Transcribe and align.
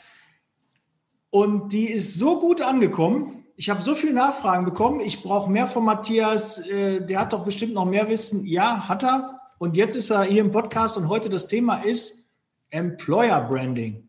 und 1.31 1.73
die 1.73 1.91
ist 1.91 2.17
so 2.17 2.39
gut 2.39 2.61
angekommen. 2.63 3.45
Ich 3.57 3.71
habe 3.71 3.83
so 3.83 3.97
viele 3.97 4.13
Nachfragen 4.13 4.65
bekommen. 4.65 5.01
Ich 5.01 5.25
brauche 5.25 5.51
mehr 5.51 5.67
von 5.67 5.85
Matthias. 5.85 6.61
Äh, 6.61 7.01
der 7.05 7.19
hat 7.19 7.33
doch 7.33 7.45
bestimmt 7.45 7.75
noch 7.75 7.87
mehr 7.87 8.09
Wissen. 8.09 8.47
Ja, 8.47 8.89
hat 8.89 9.03
er. 9.03 9.41
Und 9.59 9.77
jetzt 9.77 9.97
ist 9.97 10.11
er 10.11 10.23
hier 10.23 10.43
im 10.43 10.53
Podcast 10.53 10.97
und 10.97 11.09
heute 11.09 11.29
das 11.29 11.49
Thema 11.49 11.83
ist 11.83 12.25
Employer 12.71 13.41
Branding. 13.41 14.09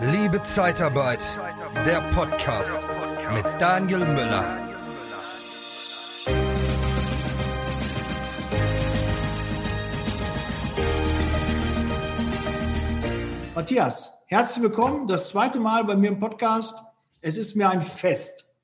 Liebe 0.00 0.42
Zeitarbeit, 0.42 1.22
der 1.84 2.00
Podcast 2.14 2.88
mit 3.34 3.44
Daniel 3.58 4.06
Müller. 4.06 4.69
Matthias, 13.60 14.14
herzlich 14.28 14.62
willkommen. 14.62 15.06
Das 15.06 15.28
zweite 15.28 15.60
Mal 15.60 15.84
bei 15.84 15.94
mir 15.94 16.08
im 16.08 16.18
Podcast. 16.18 16.78
Es 17.20 17.36
ist 17.36 17.54
mir 17.56 17.68
ein 17.68 17.82
Fest. 17.82 18.56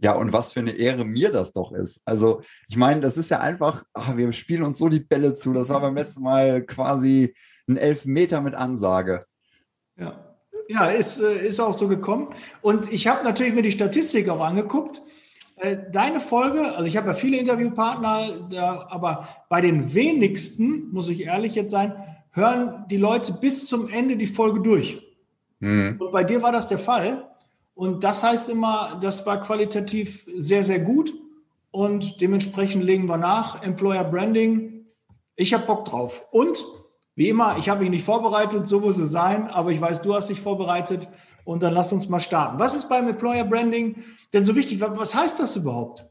Ja, 0.00 0.16
und 0.16 0.32
was 0.32 0.50
für 0.50 0.58
eine 0.58 0.72
Ehre 0.72 1.04
mir 1.04 1.30
das 1.30 1.52
doch 1.52 1.70
ist. 1.70 2.00
Also, 2.04 2.40
ich 2.68 2.76
meine, 2.76 3.00
das 3.00 3.16
ist 3.16 3.30
ja 3.30 3.38
einfach, 3.38 3.84
ach, 3.92 4.16
wir 4.16 4.32
spielen 4.32 4.64
uns 4.64 4.78
so 4.78 4.88
die 4.88 4.98
Bälle 4.98 5.34
zu. 5.34 5.52
Das 5.52 5.68
war 5.68 5.80
beim 5.80 5.94
letzten 5.94 6.24
Mal 6.24 6.62
quasi 6.62 7.32
ein 7.68 7.76
Elfmeter 7.76 8.40
mit 8.40 8.56
Ansage. 8.56 9.24
Ja, 9.96 10.36
ja 10.66 10.86
ist, 10.86 11.20
äh, 11.20 11.46
ist 11.46 11.60
auch 11.60 11.72
so 11.72 11.86
gekommen. 11.86 12.34
Und 12.60 12.92
ich 12.92 13.06
habe 13.06 13.22
natürlich 13.22 13.54
mir 13.54 13.62
die 13.62 13.70
Statistik 13.70 14.28
auch 14.28 14.40
angeguckt. 14.40 15.00
Äh, 15.58 15.76
deine 15.92 16.18
Folge, 16.18 16.74
also 16.74 16.88
ich 16.88 16.96
habe 16.96 17.06
ja 17.06 17.14
viele 17.14 17.36
Interviewpartner, 17.38 18.48
aber 18.90 19.28
bei 19.48 19.60
den 19.60 19.94
wenigsten, 19.94 20.90
muss 20.90 21.08
ich 21.08 21.20
ehrlich 21.20 21.54
jetzt 21.54 21.70
sein, 21.70 22.13
hören 22.34 22.84
die 22.90 22.96
Leute 22.96 23.32
bis 23.32 23.66
zum 23.66 23.88
Ende 23.88 24.16
die 24.16 24.26
Folge 24.26 24.60
durch. 24.60 25.00
Mhm. 25.60 25.96
Und 25.98 26.12
bei 26.12 26.24
dir 26.24 26.42
war 26.42 26.52
das 26.52 26.66
der 26.66 26.78
Fall. 26.78 27.30
Und 27.74 28.04
das 28.04 28.22
heißt 28.22 28.50
immer, 28.50 28.98
das 29.00 29.24
war 29.24 29.40
qualitativ 29.40 30.26
sehr, 30.36 30.62
sehr 30.62 30.80
gut. 30.80 31.12
Und 31.70 32.20
dementsprechend 32.20 32.84
legen 32.84 33.08
wir 33.08 33.16
nach. 33.16 33.62
Employer 33.62 34.04
Branding. 34.04 34.86
Ich 35.36 35.54
habe 35.54 35.66
Bock 35.66 35.84
drauf. 35.86 36.26
Und 36.30 36.64
wie 37.16 37.28
immer, 37.28 37.56
ich 37.58 37.68
habe 37.68 37.80
mich 37.80 37.90
nicht 37.90 38.04
vorbereitet, 38.04 38.68
so 38.68 38.80
muss 38.80 38.98
es 38.98 39.10
sein, 39.10 39.46
aber 39.48 39.70
ich 39.70 39.80
weiß, 39.80 40.02
du 40.02 40.14
hast 40.14 40.30
dich 40.30 40.40
vorbereitet. 40.40 41.08
Und 41.44 41.62
dann 41.62 41.74
lass 41.74 41.92
uns 41.92 42.08
mal 42.08 42.20
starten. 42.20 42.58
Was 42.58 42.74
ist 42.74 42.88
beim 42.88 43.08
Employer 43.08 43.44
Branding 43.44 44.02
denn 44.32 44.44
so 44.44 44.54
wichtig? 44.54 44.80
Was 44.80 45.14
heißt 45.14 45.38
das 45.38 45.56
überhaupt? 45.56 46.08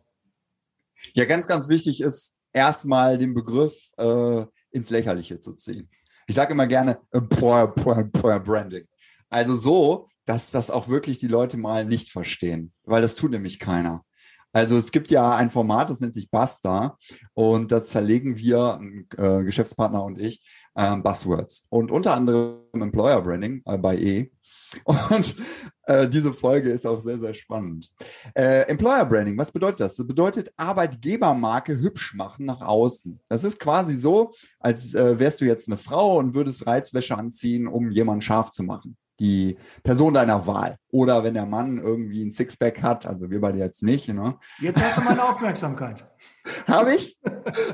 Ja, 1.13 1.25
ganz, 1.25 1.47
ganz 1.47 1.67
wichtig 1.67 2.01
ist 2.01 2.33
erstmal 2.53 3.17
den 3.17 3.33
Begriff 3.33 3.73
äh, 3.97 4.45
ins 4.71 4.89
Lächerliche 4.89 5.39
zu 5.39 5.53
ziehen. 5.53 5.89
Ich 6.27 6.35
sage 6.35 6.53
immer 6.53 6.67
gerne 6.67 6.99
Employer, 7.11 7.73
Employer 7.97 8.39
Branding. 8.39 8.85
Also 9.29 9.55
so, 9.55 10.07
dass 10.25 10.51
das 10.51 10.71
auch 10.71 10.87
wirklich 10.87 11.17
die 11.17 11.27
Leute 11.27 11.57
mal 11.57 11.85
nicht 11.85 12.11
verstehen, 12.11 12.71
weil 12.85 13.01
das 13.01 13.15
tut 13.15 13.31
nämlich 13.31 13.59
keiner. 13.59 14.03
Also 14.55 14.77
es 14.77 14.91
gibt 14.91 15.09
ja 15.09 15.35
ein 15.35 15.49
Format, 15.49 15.89
das 15.89 15.99
nennt 15.99 16.13
sich 16.13 16.29
Basta 16.29 16.97
und 17.33 17.71
da 17.71 17.83
zerlegen 17.83 18.37
wir, 18.37 18.79
äh, 19.17 19.43
Geschäftspartner 19.43 20.03
und 20.03 20.21
ich, 20.21 20.43
äh, 20.75 20.95
Buzzwords 20.97 21.65
und 21.69 21.89
unter 21.89 22.13
anderem 22.13 22.59
Employer 22.73 23.21
Branding 23.23 23.63
äh, 23.65 23.77
bei 23.79 23.97
E. 23.97 24.31
Und 24.85 25.35
äh, 25.85 26.07
diese 26.07 26.33
Folge 26.33 26.69
ist 26.71 26.85
auch 26.87 27.01
sehr, 27.01 27.19
sehr 27.19 27.33
spannend. 27.33 27.91
Äh, 28.33 28.61
Employer 28.69 29.05
Branding, 29.05 29.37
was 29.37 29.51
bedeutet 29.51 29.81
das? 29.81 29.95
Das 29.95 30.07
bedeutet 30.07 30.51
Arbeitgebermarke 30.57 31.79
hübsch 31.79 32.13
machen 32.15 32.45
nach 32.45 32.61
außen. 32.61 33.19
Das 33.29 33.43
ist 33.43 33.59
quasi 33.59 33.95
so, 33.95 34.31
als 34.59 34.93
äh, 34.93 35.19
wärst 35.19 35.41
du 35.41 35.45
jetzt 35.45 35.67
eine 35.67 35.77
Frau 35.77 36.17
und 36.17 36.33
würdest 36.33 36.65
Reizwäsche 36.65 37.17
anziehen, 37.17 37.67
um 37.67 37.89
jemanden 37.91 38.21
scharf 38.21 38.51
zu 38.51 38.63
machen. 38.63 38.97
Die 39.19 39.57
Person 39.83 40.13
deiner 40.13 40.47
Wahl. 40.47 40.77
Oder 40.89 41.23
wenn 41.23 41.35
der 41.35 41.45
Mann 41.45 41.77
irgendwie 41.77 42.23
ein 42.23 42.31
Sixpack 42.31 42.81
hat, 42.81 43.05
also 43.05 43.29
wir 43.29 43.39
beide 43.39 43.59
jetzt 43.59 43.83
nicht. 43.83 44.09
Ne? 44.09 44.37
Jetzt 44.59 44.81
hast 44.81 44.97
du 44.97 45.01
meine 45.01 45.23
Aufmerksamkeit. 45.23 46.05
Habe 46.67 46.95
ich? 46.95 47.17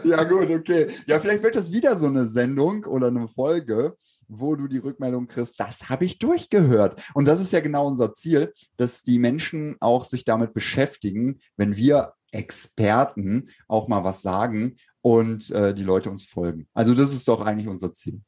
ja, 0.04 0.24
gut, 0.26 0.50
okay. 0.50 0.88
Ja, 1.08 1.20
vielleicht 1.20 1.44
wird 1.44 1.56
das 1.56 1.72
wieder 1.72 1.96
so 1.96 2.08
eine 2.08 2.26
Sendung 2.26 2.84
oder 2.86 3.08
eine 3.08 3.28
Folge, 3.28 3.96
wo 4.30 4.56
du 4.56 4.68
die 4.68 4.78
Rückmeldung 4.78 5.28
kriegst, 5.28 5.60
das 5.60 5.90
habe 5.90 6.06
ich 6.06 6.20
durchgehört. 6.20 7.02
Und 7.14 7.28
das 7.28 7.42
ist 7.42 7.52
ja 7.52 7.60
genau 7.60 7.88
unser 7.88 8.14
Ziel, 8.14 8.54
dass 8.78 9.04
die 9.04 9.20
Menschen 9.20 9.76
auch 9.80 10.06
sich 10.06 10.24
damit 10.24 10.54
beschäftigen, 10.54 11.40
wenn 11.58 11.76
wir 11.76 12.14
Experten 12.32 13.50
auch 13.68 13.88
mal 13.88 14.04
was 14.04 14.22
sagen 14.22 14.78
und 15.02 15.50
äh, 15.52 15.74
die 15.74 15.84
Leute 15.84 16.10
uns 16.10 16.24
folgen. 16.24 16.68
Also 16.74 16.94
das 16.94 17.14
ist 17.14 17.28
doch 17.28 17.42
eigentlich 17.42 17.68
unser 17.68 17.92
Ziel. 17.92 18.22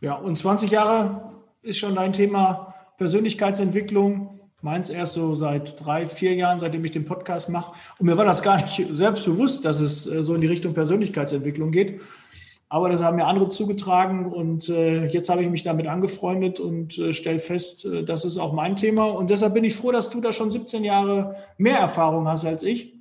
Ja, 0.00 0.14
und 0.14 0.36
20 0.36 0.70
Jahre 0.70 1.34
ist 1.62 1.78
schon 1.78 1.94
dein 1.94 2.12
Thema 2.12 2.74
Persönlichkeitsentwicklung. 2.98 4.40
Meins 4.60 4.90
erst 4.90 5.12
so 5.12 5.36
seit 5.36 5.84
drei, 5.84 6.08
vier 6.08 6.34
Jahren, 6.34 6.58
seitdem 6.58 6.84
ich 6.84 6.90
den 6.90 7.04
Podcast 7.04 7.48
mache. 7.48 7.72
Und 7.98 8.06
mir 8.06 8.16
war 8.16 8.24
das 8.24 8.42
gar 8.42 8.56
nicht 8.56 8.88
selbst 8.90 9.24
bewusst, 9.24 9.64
dass 9.64 9.78
es 9.78 10.06
äh, 10.06 10.24
so 10.24 10.34
in 10.34 10.40
die 10.40 10.48
Richtung 10.48 10.74
Persönlichkeitsentwicklung 10.74 11.70
geht. 11.70 12.00
Aber 12.70 12.90
das 12.90 13.02
haben 13.02 13.16
mir 13.16 13.26
andere 13.26 13.48
zugetragen 13.48 14.30
und 14.30 14.68
äh, 14.68 15.06
jetzt 15.06 15.30
habe 15.30 15.42
ich 15.42 15.48
mich 15.48 15.62
damit 15.62 15.86
angefreundet 15.86 16.60
und 16.60 16.98
äh, 16.98 17.14
stelle 17.14 17.38
fest, 17.38 17.86
äh, 17.86 18.04
das 18.04 18.26
ist 18.26 18.36
auch 18.36 18.52
mein 18.52 18.76
Thema. 18.76 19.06
Und 19.06 19.30
deshalb 19.30 19.54
bin 19.54 19.64
ich 19.64 19.74
froh, 19.74 19.90
dass 19.90 20.10
du 20.10 20.20
da 20.20 20.34
schon 20.34 20.50
17 20.50 20.84
Jahre 20.84 21.36
mehr 21.56 21.78
Erfahrung 21.78 22.28
hast 22.28 22.44
als 22.44 22.62
ich. 22.62 22.94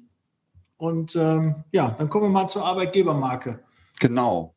Und 0.77 1.15
ähm, 1.17 1.55
ja, 1.71 1.95
dann 1.97 2.07
kommen 2.07 2.25
wir 2.25 2.29
mal 2.29 2.47
zur 2.47 2.65
Arbeitgebermarke. 2.65 3.59
Genau. 3.99 4.55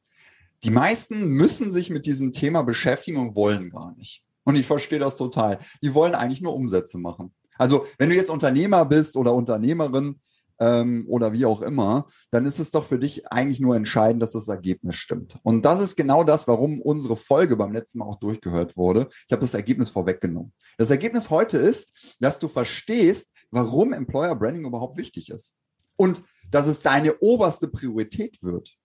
Die 0.63 0.71
meisten 0.71 1.29
müssen 1.29 1.73
sich 1.73 1.91
mit 1.91 2.07
diesem 2.07 2.31
Thema 2.31 2.63
beschäftigen 2.63 3.19
und 3.19 3.35
wollen 3.35 3.71
gar 3.71 3.95
nicht. 3.97 4.23
Und 4.45 4.57
ich 4.57 4.67
verstehe 4.67 4.99
das 4.99 5.17
total. 5.17 5.59
Die 5.83 5.95
wollen 5.95 6.15
eigentlich 6.15 6.43
nur 6.43 6.55
Umsätze 6.55 6.99
machen. 6.99 7.33
Also 7.57 7.85
wenn 7.99 8.11
du 8.11 8.15
jetzt 8.15 8.31
Unternehmer 8.31 8.85
bist 8.85 9.17
oder 9.17 9.35
Unternehmerin, 9.35 10.21
ähm, 10.61 11.07
oder 11.09 11.33
wie 11.33 11.47
auch 11.47 11.63
immer, 11.63 12.07
dann 12.31 12.47
ist 12.47 12.59
es 12.59 12.71
doch 12.71 12.85
für 12.85 12.99
dich 12.99 13.33
eigentlich 13.33 13.61
nur 13.61 13.75
entscheidend, 13.75 14.23
dass 14.23 14.33
das 14.33 14.49
Ergebnis 14.49 14.97
stimmt. 14.97 15.39
Und 15.43 15.65
das 15.65 15.81
ist 15.81 15.97
genau 15.97 16.23
das, 16.23 16.47
warum 16.47 16.81
unsere 16.81 17.17
Folge 17.17 17.57
beim 17.57 17.73
letzten 17.73 17.99
Mal 17.99 18.07
auch 18.07 18.21
durchgehört 18.21 18.77
wurde. 18.77 19.09
Ich 19.27 19.33
habe 19.33 19.43
das 19.43 19.55
Ergebnis 19.55 19.91
vorweggenommen. 19.91 20.53
Das 20.79 20.91
Ergebnis 20.91 21.31
heute 21.31 21.57
ist, 21.57 22.17
dass 22.21 22.39
du 22.39 22.49
verstehst, 22.49 23.33
warum 23.51 23.93
Employer 23.93 24.37
Branding 24.37 24.67
überhaupt 24.67 24.97
wichtig 24.97 25.31
ist. 25.31 25.57
Und 25.97 26.23
dass 26.51 26.67
es 26.67 26.81
deine 26.81 27.19
oberste 27.21 27.69
Priorität 27.69 28.43
wird. 28.43 28.77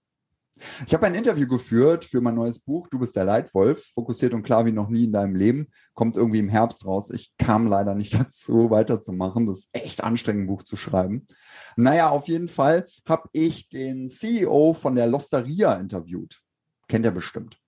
Ich 0.88 0.94
habe 0.94 1.06
ein 1.06 1.16
Interview 1.16 1.48
geführt 1.48 2.06
für 2.06 2.22
mein 2.22 2.36
neues 2.36 2.60
Buch, 2.60 2.88
Du 2.88 2.98
bist 3.00 3.16
der 3.16 3.26
Leitwolf, 3.26 3.92
fokussiert 3.94 4.34
und 4.34 4.44
klar 4.44 4.66
wie 4.66 4.72
noch 4.72 4.90
nie 4.90 5.04
in 5.04 5.12
deinem 5.12 5.36
Leben. 5.36 5.68
Kommt 5.94 6.16
irgendwie 6.16 6.40
im 6.40 6.50
Herbst 6.50 6.86
raus. 6.86 7.10
Ich 7.10 7.36
kam 7.38 7.68
leider 7.68 7.94
nicht 7.94 8.14
dazu, 8.20 8.70
weiterzumachen. 8.70 9.46
Das 9.46 9.60
ist 9.60 9.70
echt 9.74 10.04
anstrengend, 10.04 10.44
ein 10.44 10.48
Buch 10.48 10.64
zu 10.64 10.78
schreiben. 10.78 11.28
Naja, 11.76 12.10
auf 12.10 12.28
jeden 12.28 12.48
Fall 12.48 12.86
habe 13.08 13.30
ich 13.34 13.68
den 13.70 14.08
CEO 14.08 14.74
von 14.74 14.96
der 14.96 15.08
Losteria 15.08 15.74
interviewt. 15.74 16.42
Kennt 16.88 17.06
er 17.06 17.12
bestimmt. 17.12 17.60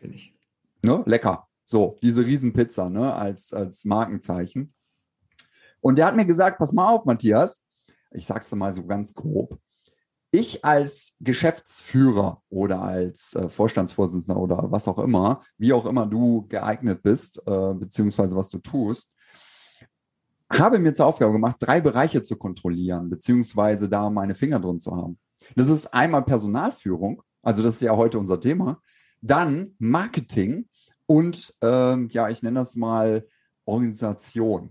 Kenn 0.00 0.12
ich. 0.12 0.34
Ne? 0.82 1.02
Lecker. 1.06 1.48
So, 1.64 1.96
diese 2.02 2.24
Riesenpizza, 2.24 2.88
ne, 2.88 3.12
als, 3.14 3.52
als 3.52 3.84
Markenzeichen. 3.84 4.72
Und 5.80 5.98
der 5.98 6.06
hat 6.06 6.16
mir 6.16 6.24
gesagt, 6.24 6.58
pass 6.58 6.72
mal 6.72 6.90
auf, 6.90 7.04
Matthias. 7.04 7.62
Ich 8.10 8.26
sag's 8.26 8.48
dir 8.48 8.56
mal 8.56 8.74
so 8.74 8.86
ganz 8.86 9.12
grob 9.12 9.58
ich 10.30 10.64
als 10.64 11.14
Geschäftsführer 11.20 12.42
oder 12.50 12.82
als 12.82 13.34
äh, 13.34 13.48
Vorstandsvorsitzender 13.48 14.38
oder 14.38 14.70
was 14.70 14.88
auch 14.88 14.98
immer, 14.98 15.42
wie 15.56 15.72
auch 15.72 15.86
immer 15.86 16.06
du 16.06 16.46
geeignet 16.48 17.02
bist, 17.02 17.40
äh, 17.46 17.74
beziehungsweise 17.74 18.36
was 18.36 18.48
du 18.48 18.58
tust, 18.58 19.10
habe 20.50 20.78
mir 20.78 20.92
zur 20.92 21.06
Aufgabe 21.06 21.32
gemacht, 21.32 21.56
drei 21.60 21.80
Bereiche 21.80 22.22
zu 22.22 22.36
kontrollieren, 22.36 23.10
beziehungsweise 23.10 23.88
da 23.88 24.10
meine 24.10 24.34
Finger 24.34 24.60
drin 24.60 24.80
zu 24.80 24.94
haben. 24.94 25.18
Das 25.56 25.70
ist 25.70 25.92
einmal 25.94 26.24
Personalführung, 26.24 27.22
also 27.42 27.62
das 27.62 27.74
ist 27.74 27.82
ja 27.82 27.96
heute 27.96 28.18
unser 28.18 28.40
Thema, 28.40 28.80
dann 29.20 29.74
Marketing 29.78 30.68
und 31.06 31.54
ähm, 31.62 32.08
ja, 32.10 32.28
ich 32.28 32.42
nenne 32.42 32.60
das 32.60 32.76
mal 32.76 33.26
Organisation. 33.64 34.70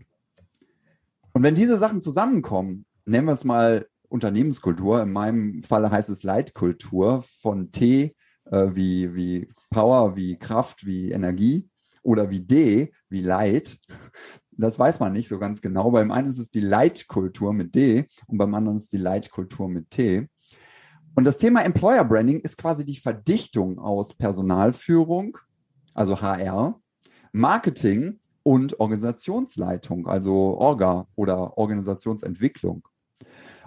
Und 1.34 1.44
wenn 1.44 1.56
diese 1.56 1.78
Sachen 1.78 2.02
zusammenkommen, 2.02 2.86
nennen 3.06 3.28
wir 3.28 3.34
es 3.34 3.44
mal 3.44 3.88
Unternehmenskultur. 4.10 5.02
In 5.02 5.12
meinem 5.12 5.64
Fall 5.64 5.90
heißt 5.90 6.10
es 6.10 6.24
Leitkultur 6.24 7.24
von 7.42 7.72
T 7.72 8.16
äh, 8.46 8.68
wie, 8.74 9.14
wie 9.16 9.50
Power, 9.70 10.16
wie 10.16 10.38
Kraft, 10.38 10.86
wie 10.86 11.12
Energie 11.12 11.70
oder 12.04 12.30
wie 12.30 12.40
D, 12.40 12.94
wie 13.10 13.22
Leid. 13.22 13.78
Das 14.52 14.80
weiß 14.80 15.00
man 15.00 15.14
nicht 15.14 15.28
so 15.28 15.38
ganz 15.38 15.62
genau. 15.62 15.92
Beim 15.92 16.12
einen 16.12 16.30
ist 16.30 16.40
es 16.40 16.50
die 16.50 16.62
Leitkultur 16.62 17.54
mit 17.54 17.76
D 17.76 18.08
und 18.26 18.38
beim 18.38 18.56
anderen 18.56 18.78
ist 18.78 18.92
die 18.92 18.98
Leitkultur 18.98 19.70
mit 19.70 19.92
T. 19.92 20.28
Und 21.16 21.26
das 21.26 21.38
Thema 21.38 21.64
Employer 21.64 22.06
Branding 22.06 22.40
ist 22.40 22.58
quasi 22.58 22.86
die 22.86 22.96
Verdichtung 22.96 23.80
aus 23.80 24.14
Personalführung, 24.14 25.38
also 25.94 26.22
HR, 26.22 26.80
Marketing 27.32 28.20
und 28.44 28.80
Organisationsleitung, 28.80 30.08
also 30.08 30.58
Orga 30.58 31.08
oder 31.16 31.58
Organisationsentwicklung. 31.58 32.88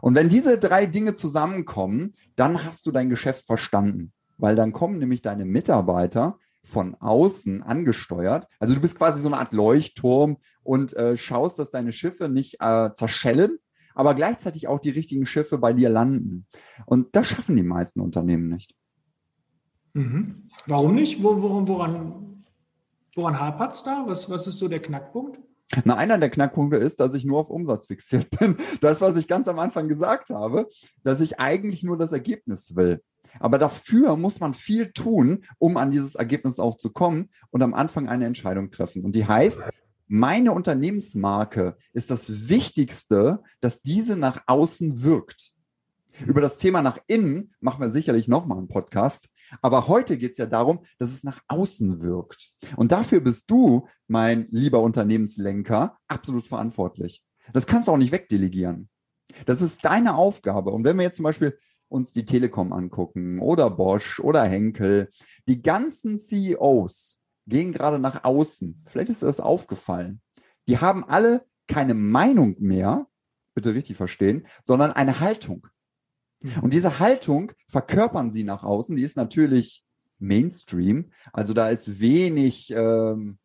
Und 0.01 0.15
wenn 0.15 0.29
diese 0.29 0.59
drei 0.59 0.87
Dinge 0.87 1.15
zusammenkommen, 1.15 2.15
dann 2.37 2.65
hast 2.65 2.87
du 2.87 2.91
dein 2.91 3.11
Geschäft 3.11 3.47
verstanden, 3.47 4.13
weil 4.39 4.57
dann 4.57 4.73
kommen 4.73 4.99
nämlich 4.99 5.23
deine 5.23 5.45
Mitarbeiter 5.45 6.39
von 6.63 6.95
außen 6.95 7.63
angesteuert. 7.63 8.49
Also 8.59 8.75
du 8.75 8.81
bist 8.81 8.97
quasi 8.97 9.21
so 9.21 9.29
eine 9.29 9.39
Art 9.39 9.53
Leuchtturm 9.53 10.39
und 10.63 10.95
äh, 10.95 11.17
schaust, 11.17 11.59
dass 11.59 11.71
deine 11.71 11.93
Schiffe 11.93 12.29
nicht 12.29 12.57
äh, 12.61 12.91
zerschellen, 12.95 13.59
aber 13.95 14.15
gleichzeitig 14.15 14.69
auch 14.69 14.81
die 14.81 14.91
richtigen 14.91 15.27
Schiffe 15.27 15.59
bei 15.59 15.73
dir 15.73 15.89
landen. 15.89 16.47
Und 16.87 17.15
das 17.17 17.29
schaffen 17.29 17.57
die 17.57 17.63
meisten 17.63 18.01
Unternehmen 18.01 18.49
nicht. 18.49 18.75
Mhm. 19.95 20.49
Warum 20.67 20.95
nicht? 20.95 21.23
Wo, 21.23 21.41
woran, 21.43 22.45
woran, 23.15 23.41
hapert 23.41 23.73
es 23.73 23.83
da? 23.83 24.05
Was, 24.07 24.31
was 24.31 24.47
ist 24.47 24.59
so 24.59 24.69
der 24.69 24.81
Knackpunkt? 24.81 25.39
Na, 25.85 25.97
einer 25.97 26.19
der 26.19 26.31
Knackpunkte 26.31 26.77
ist, 26.77 27.01
dass 27.01 27.15
ich 27.15 27.25
nur 27.25 27.39
auf 27.39 27.51
Umsatz 27.51 27.87
fixiert 27.87 28.31
bin. 28.39 28.57
Das, 28.81 29.01
was 29.01 29.17
ich 29.17 29.29
ganz 29.29 29.49
am 29.49 29.59
Anfang 29.59 29.89
gesagt 29.89 30.31
habe, 30.31 30.69
dass 31.05 31.21
ich 31.21 31.39
eigentlich 31.39 31.83
nur 31.83 31.99
das 31.99 32.13
Ergebnis 32.13 32.77
will. 32.77 33.03
Aber 33.39 33.59
dafür 33.59 34.17
muss 34.17 34.41
man 34.41 34.55
viel 34.55 34.93
tun, 34.93 35.45
um 35.59 35.77
an 35.77 35.93
dieses 35.93 36.17
Ergebnis 36.17 36.59
auch 36.59 36.77
zu 36.77 36.91
kommen 36.91 37.31
und 37.51 37.63
am 37.63 37.75
Anfang 37.75 38.09
eine 38.09 38.27
Entscheidung 38.27 38.73
treffen. 38.73 39.05
Und 39.05 39.13
die 39.13 39.27
heißt, 39.27 39.63
meine 40.09 40.51
Unternehmensmarke 40.51 41.77
ist 41.93 42.11
das 42.11 42.49
Wichtigste, 42.49 43.45
dass 43.61 43.83
diese 43.83 44.17
nach 44.17 44.43
außen 44.47 45.05
wirkt. 45.05 45.53
Über 46.27 46.41
das 46.41 46.59
Thema 46.59 46.83
nach 46.83 46.99
innen 47.07 47.55
machen 47.61 47.81
wir 47.81 47.91
sicherlich 47.91 48.27
nochmal 48.27 48.59
einen 48.59 48.69
Podcast. 48.69 49.29
Aber 49.63 49.89
heute 49.89 50.19
geht 50.19 50.33
es 50.33 50.39
ja 50.39 50.47
darum, 50.47 50.85
dass 50.99 51.13
es 51.13 51.25
nach 51.25 51.41
außen 51.49 52.03
wirkt. 52.03 52.53
Und 52.77 52.93
dafür 52.93 53.21
bist 53.21 53.51
du, 53.51 53.89
mein 54.07 54.47
lieber 54.51 54.81
Unternehmenslenker, 54.81 55.99
absolut 56.09 56.47
verantwortlich. 56.47 57.23
Das 57.53 57.67
kannst 57.67 57.89
du 57.89 57.93
auch 57.93 57.97
nicht 57.97 58.13
wegdelegieren. 58.13 58.89
Das 59.47 59.63
ist 59.63 59.85
deine 59.85 60.15
Aufgabe. 60.15 60.71
Und 60.71 60.85
wenn 60.85 60.97
wir 60.97 61.05
jetzt 61.05 61.17
zum 61.17 61.25
Beispiel 61.25 61.59
uns 61.89 62.13
die 62.13 62.25
Telekom 62.25 62.73
angucken 62.73 63.41
oder 63.41 63.69
Bosch 63.69 64.21
oder 64.21 64.45
Henkel, 64.45 65.11
die 65.49 65.61
ganzen 65.61 66.19
CEOs 66.19 67.19
gehen 67.47 67.73
gerade 67.73 67.99
nach 67.99 68.25
außen. 68.25 68.85
Vielleicht 68.87 69.11
ist 69.11 69.23
dir 69.23 69.27
das 69.27 69.41
aufgefallen. 69.41 70.21
Die 70.69 70.79
haben 70.79 71.05
alle 71.05 71.45
keine 71.67 71.95
Meinung 71.95 72.57
mehr, 72.61 73.07
bitte 73.55 73.75
richtig 73.75 73.97
verstehen, 73.97 74.47
sondern 74.63 74.93
eine 74.93 75.21
Haltung. 75.21 75.67
Mhm. 76.41 76.61
Und 76.63 76.75
diese 76.75 76.99
Haltung 76.99 77.53
verkörpern 77.69 78.31
sie 78.31 78.45
nach 78.45 78.63
außen. 78.63 78.97
Die 78.97 79.03
ist 79.03 79.17
natürlich 79.17 79.85
Mainstream. 80.19 81.11
Also 81.33 81.55
da 81.55 81.71
ist 81.71 82.01
wenig, 82.01 82.71
ähm, 82.71 83.39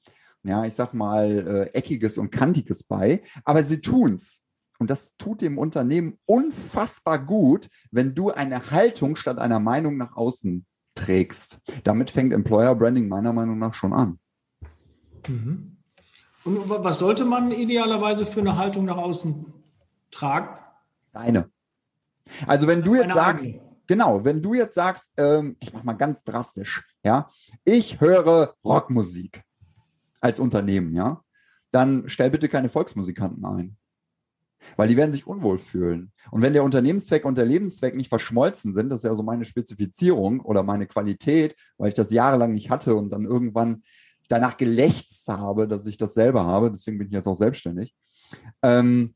ja, 0.44 0.66
ich 0.66 0.74
sag 0.74 0.94
mal, 0.94 1.70
äh, 1.74 1.78
eckiges 1.78 2.18
und 2.18 2.32
kantiges 2.32 2.84
bei. 2.84 3.24
Aber 3.44 3.64
sie 3.64 3.82
tun's. 3.82 4.42
Und 4.78 4.90
das 4.90 5.16
tut 5.18 5.42
dem 5.42 5.58
Unternehmen 5.58 6.18
unfassbar 6.26 7.26
gut, 7.26 7.70
wenn 7.92 8.14
du 8.14 8.32
eine 8.32 8.72
Haltung 8.72 9.16
statt 9.16 9.40
einer 9.40 9.60
Meinung 9.60 9.98
nach 9.98 10.18
außen 10.18 10.66
trägst. 10.96 11.60
Damit 11.84 12.12
fängt 12.12 12.34
Employer 12.34 12.76
Branding 12.76 13.08
meiner 13.08 13.32
Meinung 13.32 13.58
nach 13.58 13.74
schon 13.74 13.94
an. 13.94 14.20
Mhm. 15.28 15.78
Und 16.44 16.70
was 16.70 17.00
sollte 17.00 17.26
man 17.26 17.52
idealerweise 17.52 18.26
für 18.26 18.42
eine 18.42 18.58
Haltung 18.58 18.86
nach 18.86 18.98
außen 18.98 19.52
tragen? 20.12 20.60
Deine. 21.12 21.50
Also 22.48 22.68
wenn 22.68 22.82
du 22.82 22.96
jetzt 22.96 23.14
sagst, 23.14 23.48
genau, 23.88 24.26
wenn 24.26 24.42
du 24.42 24.54
jetzt 24.54 24.76
sagst, 24.76 25.12
ähm, 25.18 25.56
ich 25.60 25.74
mache 25.74 25.86
mal 25.86 25.94
ganz 25.94 26.24
drastisch, 26.24 26.84
ja, 27.04 27.28
ich 27.64 28.02
höre 28.02 28.56
Rockmusik 28.64 29.44
als 30.22 30.40
Unternehmen, 30.40 30.94
ja, 30.94 31.22
dann 31.72 32.04
stell 32.08 32.30
bitte 32.30 32.50
keine 32.50 32.70
Volksmusikanten 32.70 33.46
ein 33.46 33.78
weil 34.76 34.88
die 34.88 34.98
werden 34.98 35.12
sich 35.12 35.28
unwohl 35.28 35.58
fühlen. 35.58 36.12
Und 36.32 36.42
wenn 36.42 36.54
der 36.54 36.64
Unternehmenszweck 36.64 37.26
und 37.26 37.38
der 37.38 37.46
Lebenszweck 37.46 37.96
nicht 37.96 38.10
verschmolzen 38.10 38.74
sind, 38.74 38.90
das 38.90 39.02
ist 39.02 39.10
ja 39.10 39.16
so 39.16 39.24
meine 39.24 39.46
Spezifizierung 39.46 40.40
oder 40.42 40.64
meine 40.64 40.88
Qualität, 40.88 41.56
weil 41.78 41.90
ich 41.90 41.94
das 41.94 42.12
jahrelang 42.12 42.54
nicht 42.54 42.70
hatte 42.70 42.96
und 42.96 43.12
dann 43.12 43.26
irgendwann 43.26 43.84
danach 44.28 44.58
gelächzt 44.58 45.28
habe, 45.28 45.68
dass 45.68 45.86
ich 45.86 45.98
das 45.98 46.14
selber 46.14 46.46
habe, 46.46 46.72
deswegen 46.72 46.98
bin 46.98 47.08
ich 47.08 47.14
jetzt 47.14 47.28
auch 47.28 47.38
selbstständig, 47.38 47.94
ähm, 48.64 49.16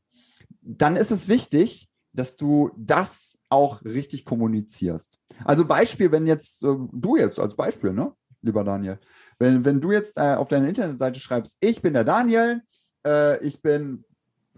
dann 0.62 0.96
ist 0.96 1.10
es 1.10 1.28
wichtig, 1.28 1.89
dass 2.12 2.36
du 2.36 2.70
das 2.76 3.38
auch 3.48 3.84
richtig 3.84 4.24
kommunizierst. 4.24 5.18
Also 5.44 5.64
Beispiel, 5.64 6.12
wenn 6.12 6.26
jetzt 6.26 6.62
äh, 6.62 6.76
du 6.92 7.16
jetzt 7.16 7.38
als 7.38 7.54
Beispiel, 7.54 7.92
ne, 7.92 8.12
lieber 8.42 8.64
Daniel, 8.64 8.98
wenn, 9.38 9.64
wenn 9.64 9.80
du 9.80 9.92
jetzt 9.92 10.16
äh, 10.16 10.34
auf 10.34 10.48
deiner 10.48 10.68
Internetseite 10.68 11.20
schreibst, 11.20 11.56
ich 11.60 11.82
bin 11.82 11.94
der 11.94 12.04
Daniel, 12.04 12.62
äh, 13.04 13.42
ich 13.44 13.62
bin 13.62 14.04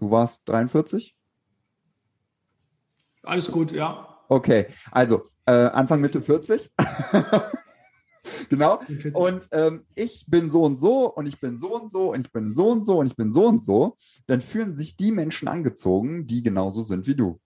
Du 0.03 0.11
warst 0.11 0.41
43? 0.49 1.15
Alles 3.23 3.49
gut, 3.49 3.71
ja. 3.71 4.19
Okay, 4.27 4.67
also 4.91 5.29
äh, 5.45 5.51
Anfang 5.53 6.01
Mitte 6.01 6.21
40. 6.21 6.69
genau. 8.49 8.79
Und 9.13 9.47
ähm, 9.51 9.85
ich 9.95 10.25
bin 10.27 10.49
so 10.49 10.63
und 10.63 10.77
so 10.77 11.13
und 11.13 11.25
ich 11.25 11.39
bin 11.39 11.57
so 11.57 11.75
und 11.75 11.91
so 11.91 12.13
und 12.13 12.21
ich 12.21 12.31
bin 12.31 12.53
so 12.53 12.69
und 12.69 12.85
so 12.85 12.99
und 12.99 13.07
ich 13.07 13.15
bin 13.15 13.31
so 13.31 13.45
und 13.45 13.63
so. 13.63 13.97
Dann 14.27 14.41
fühlen 14.41 14.73
sich 14.73 14.95
die 14.95 15.11
Menschen 15.11 15.47
angezogen, 15.47 16.27
die 16.27 16.43
genauso 16.43 16.81
sind 16.81 17.07
wie 17.07 17.15
du. 17.15 17.39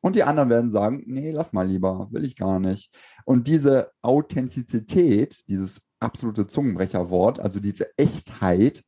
Und 0.00 0.16
die 0.16 0.22
anderen 0.22 0.50
werden 0.50 0.70
sagen, 0.70 1.02
nee, 1.06 1.32
lass 1.32 1.52
mal 1.52 1.66
lieber, 1.66 2.08
will 2.12 2.24
ich 2.24 2.36
gar 2.36 2.60
nicht. 2.60 2.94
Und 3.24 3.48
diese 3.48 3.90
Authentizität, 4.02 5.42
dieses 5.48 5.80
absolute 5.98 6.46
Zungenbrecherwort, 6.46 7.40
also 7.40 7.60
diese 7.60 7.96
Echtheit, 7.98 8.84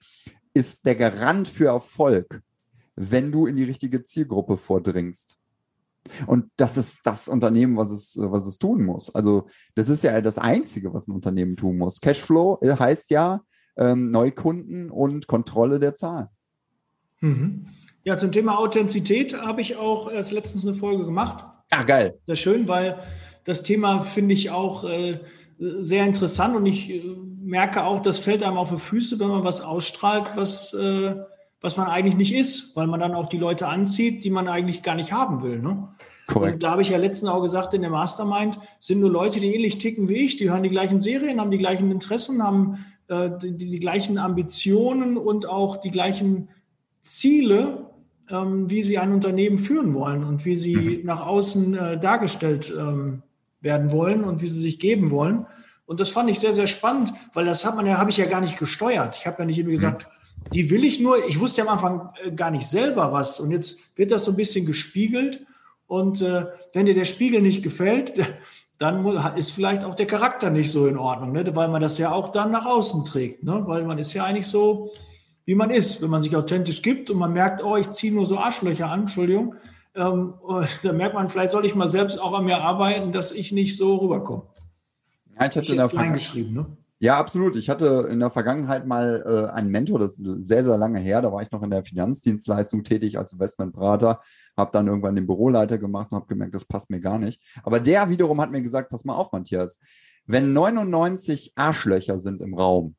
ist 0.55 0.87
der 0.87 0.97
Garant 0.97 1.49
für 1.49 1.67
Erfolg 1.67 2.43
wenn 3.01 3.31
du 3.31 3.47
in 3.47 3.55
die 3.55 3.65
richtige 3.65 4.03
Zielgruppe 4.03 4.57
vordringst. 4.57 5.39
Und 6.27 6.47
das 6.57 6.77
ist 6.77 7.01
das 7.05 7.29
Unternehmen, 7.29 7.77
was 7.77 7.91
es, 7.91 8.17
was 8.19 8.47
es 8.47 8.59
tun 8.59 8.85
muss. 8.85 9.15
Also 9.15 9.49
das 9.75 9.89
ist 9.89 10.05
ja 10.05 10.21
das 10.21 10.39
Einzige, 10.39 10.93
was 10.93 11.09
ein 11.09 11.13
Unternehmen 11.13 11.57
tun 11.57 11.79
muss. 11.79 12.01
Cashflow 12.01 12.59
äh, 12.63 12.77
heißt 12.77 13.11
ja 13.11 13.43
ähm, 13.77 14.11
Neukunden 14.11 14.91
und 14.91 15.27
Kontrolle 15.27 15.79
der 15.79 15.95
Zahlen. 15.95 16.29
Mhm. 17.21 17.69
Ja, 18.05 18.17
zum 18.17 18.33
Thema 18.33 18.59
Authentizität 18.59 19.39
habe 19.41 19.61
ich 19.61 19.77
auch 19.77 20.11
erst 20.11 20.33
letztens 20.33 20.67
eine 20.67 20.75
Folge 20.75 21.05
gemacht. 21.05 21.45
Ja, 21.73 21.83
geil. 21.83 22.19
Sehr 22.27 22.37
schön, 22.37 22.69
weil 22.69 22.99
das 23.45 23.63
Thema 23.63 24.01
finde 24.01 24.35
ich 24.35 24.51
auch 24.51 24.85
äh, 24.85 25.21
sehr 25.59 26.05
interessant 26.05 26.57
und 26.57 26.67
ich 26.67 26.91
äh, 26.91 27.03
merke 27.41 27.85
auch, 27.85 28.01
das 28.01 28.19
fällt 28.19 28.43
einem 28.43 28.57
auf 28.57 28.71
die 28.71 28.79
Füße, 28.79 29.19
wenn 29.19 29.29
man 29.29 29.45
was 29.45 29.61
ausstrahlt, 29.61 30.31
was 30.37 30.75
äh, 30.75 31.17
was 31.61 31.77
man 31.77 31.89
eigentlich 31.89 32.17
nicht 32.17 32.35
ist, 32.35 32.77
weil 32.77 32.87
man 32.87 33.01
dann 33.01 33.15
auch 33.15 33.27
die 33.27 33.39
Leute 33.39 33.67
anzieht, 33.69 34.25
die 34.25 34.31
man 34.31 34.49
eigentlich 34.49 34.83
gar 34.83 34.95
nicht 34.95 35.13
haben 35.13 35.43
will. 35.43 35.59
Ne? 35.59 35.89
Korrekt. 36.29 36.55
Und 36.55 36.63
da 36.63 36.71
habe 36.71 36.83
ich 36.83 36.91
ja 36.91 36.99
letztens 36.99 37.31
auch 37.31 37.43
gesagt, 37.43 37.75
in 37.75 37.81
der 37.81 37.91
Mastermind 37.91 38.59
sind 38.79 39.01
nur 39.01 39.11
Leute, 39.11 39.41
die 39.41 39.55
ähnlich 39.55 39.79
ticken 39.79 40.09
wie 40.09 40.17
ich, 40.17 40.37
die 40.37 40.51
hören 40.51 40.63
die 40.63 40.69
gleichen 40.69 41.01
Serien, 41.01 41.41
haben 41.41 41.51
die 41.51 41.59
gleichen 41.59 41.91
Interessen, 41.91 42.43
haben 42.43 42.85
äh, 43.09 43.31
die, 43.43 43.57
die, 43.57 43.79
gleichen 43.79 44.19
Ambitionen 44.19 45.17
und 45.17 45.47
auch 45.47 45.77
die 45.77 45.91
gleichen 45.91 46.49
Ziele, 47.01 47.87
ähm, 48.31 48.71
wie 48.71 48.83
sie 48.83 48.99
ein 48.99 49.13
Unternehmen 49.13 49.59
führen 49.59 49.95
wollen 49.95 50.23
und 50.23 50.45
wie 50.45 50.55
sie 50.55 50.77
mhm. 50.77 51.07
nach 51.07 51.27
außen 51.27 51.75
äh, 51.75 51.99
dargestellt 51.99 52.73
ähm, 52.77 53.23
werden 53.61 53.91
wollen 53.91 54.23
und 54.23 54.43
wie 54.43 54.49
sie 54.49 54.61
sich 54.61 54.79
geben 54.79 55.11
wollen. 55.11 55.47
Und 55.87 55.99
das 55.99 56.11
fand 56.11 56.31
ich 56.31 56.39
sehr, 56.39 56.53
sehr 56.53 56.67
spannend, 56.67 57.13
weil 57.33 57.47
das 57.47 57.65
hat 57.65 57.75
man 57.75 57.87
ja, 57.87 57.97
habe 57.97 58.11
ich 58.11 58.19
ja 58.19 58.27
gar 58.27 58.43
nicht 58.43 58.59
gesteuert. 58.59 59.17
Ich 59.17 59.27
habe 59.27 59.39
ja 59.39 59.45
nicht 59.47 59.59
irgendwie 59.59 59.75
gesagt, 59.75 60.07
mhm 60.07 60.18
die 60.53 60.71
will 60.71 60.85
ich 60.85 61.01
nur, 61.01 61.27
ich 61.27 61.41
wusste 61.41 61.61
ja 61.61 61.67
am 61.67 61.75
Anfang 61.75 62.11
äh, 62.25 62.31
gar 62.31 62.51
nicht 62.51 62.67
selber 62.67 63.13
was 63.13 63.41
und 63.41 63.51
jetzt 63.51 63.79
wird 63.97 64.11
das 64.11 64.25
so 64.25 64.33
ein 64.33 64.37
bisschen 64.37 64.67
gespiegelt 64.67 65.47
und 65.87 66.23
äh, 66.23 66.47
wenn 66.73 66.87
dir 66.87 66.95
der 66.95 67.05
Spiegel 67.05 67.43
nicht 67.43 67.63
gefällt, 67.63 68.15
dann 68.79 69.05
ist 69.37 69.51
vielleicht 69.51 69.85
auch 69.85 69.95
der 69.95 70.07
Charakter 70.07 70.51
nicht 70.51 70.71
so 70.71 70.87
in 70.87 70.97
Ordnung, 70.97 71.33
ne? 71.33 71.45
weil 71.57 71.69
man 71.69 71.83
das 71.83 71.99
ja 71.99 72.13
auch 72.13 72.31
dann 72.31 72.53
nach 72.53 72.65
außen 72.65 73.05
trägt, 73.05 73.43
ne? 73.43 73.65
weil 73.67 73.85
man 73.85 73.99
ist 73.99 74.15
ja 74.15 74.25
eigentlich 74.25 74.47
so, 74.47 74.93
wie 75.45 75.57
man 75.57 75.71
ist, 75.71 76.01
wenn 76.01 76.11
man 76.11 76.23
sich 76.23 76.37
authentisch 76.37 76.83
gibt 76.83 77.11
und 77.11 77.19
man 77.19 77.33
merkt, 77.33 77.65
oh, 77.65 77.77
ich 77.77 77.89
ziehe 77.91 78.13
nur 78.13 78.27
so 78.27 78.39
Arschlöcher 78.39 78.89
an, 78.89 79.01
Entschuldigung, 79.01 79.57
ähm, 79.97 80.35
da 80.83 80.93
merkt 80.93 81.15
man, 81.15 81.29
vielleicht 81.29 81.53
soll 81.53 81.67
ich 81.67 81.75
mal 81.75 81.89
selbst 81.89 82.21
auch 82.21 82.39
an 82.39 82.45
mir 82.45 82.59
arbeiten, 82.59 83.11
dass 83.11 83.33
ich 83.33 83.51
nicht 83.51 83.77
so 83.77 83.97
rüberkomme. 83.97 84.45
Ja, 85.35 85.47
ich 85.47 85.57
hatte 85.57 85.75
ich 85.75 85.77
da 85.77 86.07
geschrieben, 86.09 86.55
ne? 86.55 86.78
Ja, 87.01 87.17
absolut. 87.17 87.55
Ich 87.55 87.71
hatte 87.71 88.09
in 88.11 88.19
der 88.19 88.31
Vergangenheit 88.31 88.85
mal 88.85 89.23
äh, 89.25 89.53
einen 89.53 89.71
Mentor, 89.71 90.01
das 90.01 90.19
ist 90.19 90.49
sehr, 90.49 90.65
sehr 90.65 90.77
lange 90.77 90.99
her. 90.99 91.23
Da 91.23 91.33
war 91.33 91.43
ich 91.43 91.51
noch 91.53 91.63
in 91.63 91.71
der 91.71 91.85
Finanzdienstleistung 91.85 92.83
tätig 92.83 93.19
als 93.19 93.33
Investmentberater, 93.33 94.21
habe 94.57 94.73
dann 94.73 94.89
irgendwann 94.89 95.15
den 95.15 95.27
Büroleiter 95.27 95.79
gemacht 95.79 96.11
und 96.11 96.17
habe 96.17 96.27
gemerkt, 96.27 96.57
das 96.57 96.65
passt 96.65 96.91
mir 96.91 97.01
gar 97.01 97.21
nicht. 97.21 97.41
Aber 97.63 97.79
der 97.79 98.11
wiederum 98.11 98.41
hat 98.41 98.51
mir 98.51 98.63
gesagt, 98.63 98.91
pass 98.91 99.05
mal 99.05 99.15
auf, 99.15 99.31
Matthias, 99.31 99.79
wenn 100.27 100.53
99 100.53 101.53
Arschlöcher 101.55 102.19
sind 102.19 102.43
im 102.43 102.55
Raum, 102.55 102.97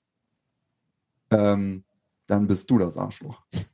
ähm, 1.32 1.84
dann 2.26 2.48
bist 2.48 2.70
du 2.70 2.78
das 2.78 2.98
Arschloch. 2.98 3.44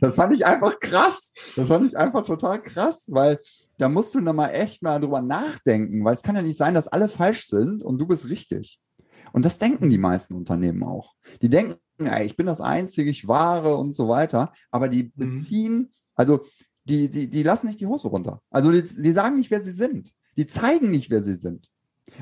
Das 0.00 0.14
fand 0.14 0.34
ich 0.34 0.44
einfach 0.44 0.80
krass. 0.80 1.32
Das 1.54 1.68
fand 1.68 1.86
ich 1.86 1.96
einfach 1.96 2.24
total 2.24 2.62
krass, 2.62 3.04
weil 3.08 3.38
da 3.78 3.88
musst 3.88 4.14
du 4.14 4.20
nochmal 4.20 4.54
echt 4.54 4.82
mal 4.82 4.98
drüber 4.98 5.20
nachdenken, 5.20 6.02
weil 6.04 6.14
es 6.14 6.22
kann 6.22 6.34
ja 6.34 6.42
nicht 6.42 6.56
sein, 6.56 6.74
dass 6.74 6.88
alle 6.88 7.08
falsch 7.08 7.46
sind 7.46 7.84
und 7.84 7.98
du 7.98 8.06
bist 8.06 8.28
richtig. 8.28 8.80
Und 9.36 9.44
das 9.44 9.58
denken 9.58 9.90
die 9.90 9.98
meisten 9.98 10.32
Unternehmen 10.32 10.82
auch. 10.82 11.14
Die 11.42 11.50
denken, 11.50 11.76
ja, 12.00 12.22
ich 12.22 12.38
bin 12.38 12.46
das 12.46 12.62
Einzige, 12.62 13.10
ich 13.10 13.28
wahre 13.28 13.76
und 13.76 13.92
so 13.92 14.08
weiter, 14.08 14.50
aber 14.70 14.88
die 14.88 15.02
mhm. 15.02 15.10
beziehen, 15.14 15.92
also 16.14 16.46
die, 16.84 17.10
die, 17.10 17.28
die 17.28 17.42
lassen 17.42 17.66
nicht 17.66 17.78
die 17.78 17.86
Hose 17.86 18.08
runter. 18.08 18.40
Also 18.48 18.72
die, 18.72 18.82
die 18.82 19.12
sagen 19.12 19.36
nicht, 19.36 19.50
wer 19.50 19.62
sie 19.62 19.72
sind. 19.72 20.14
Die 20.38 20.46
zeigen 20.46 20.90
nicht, 20.90 21.10
wer 21.10 21.22
sie 21.22 21.34
sind. 21.34 21.68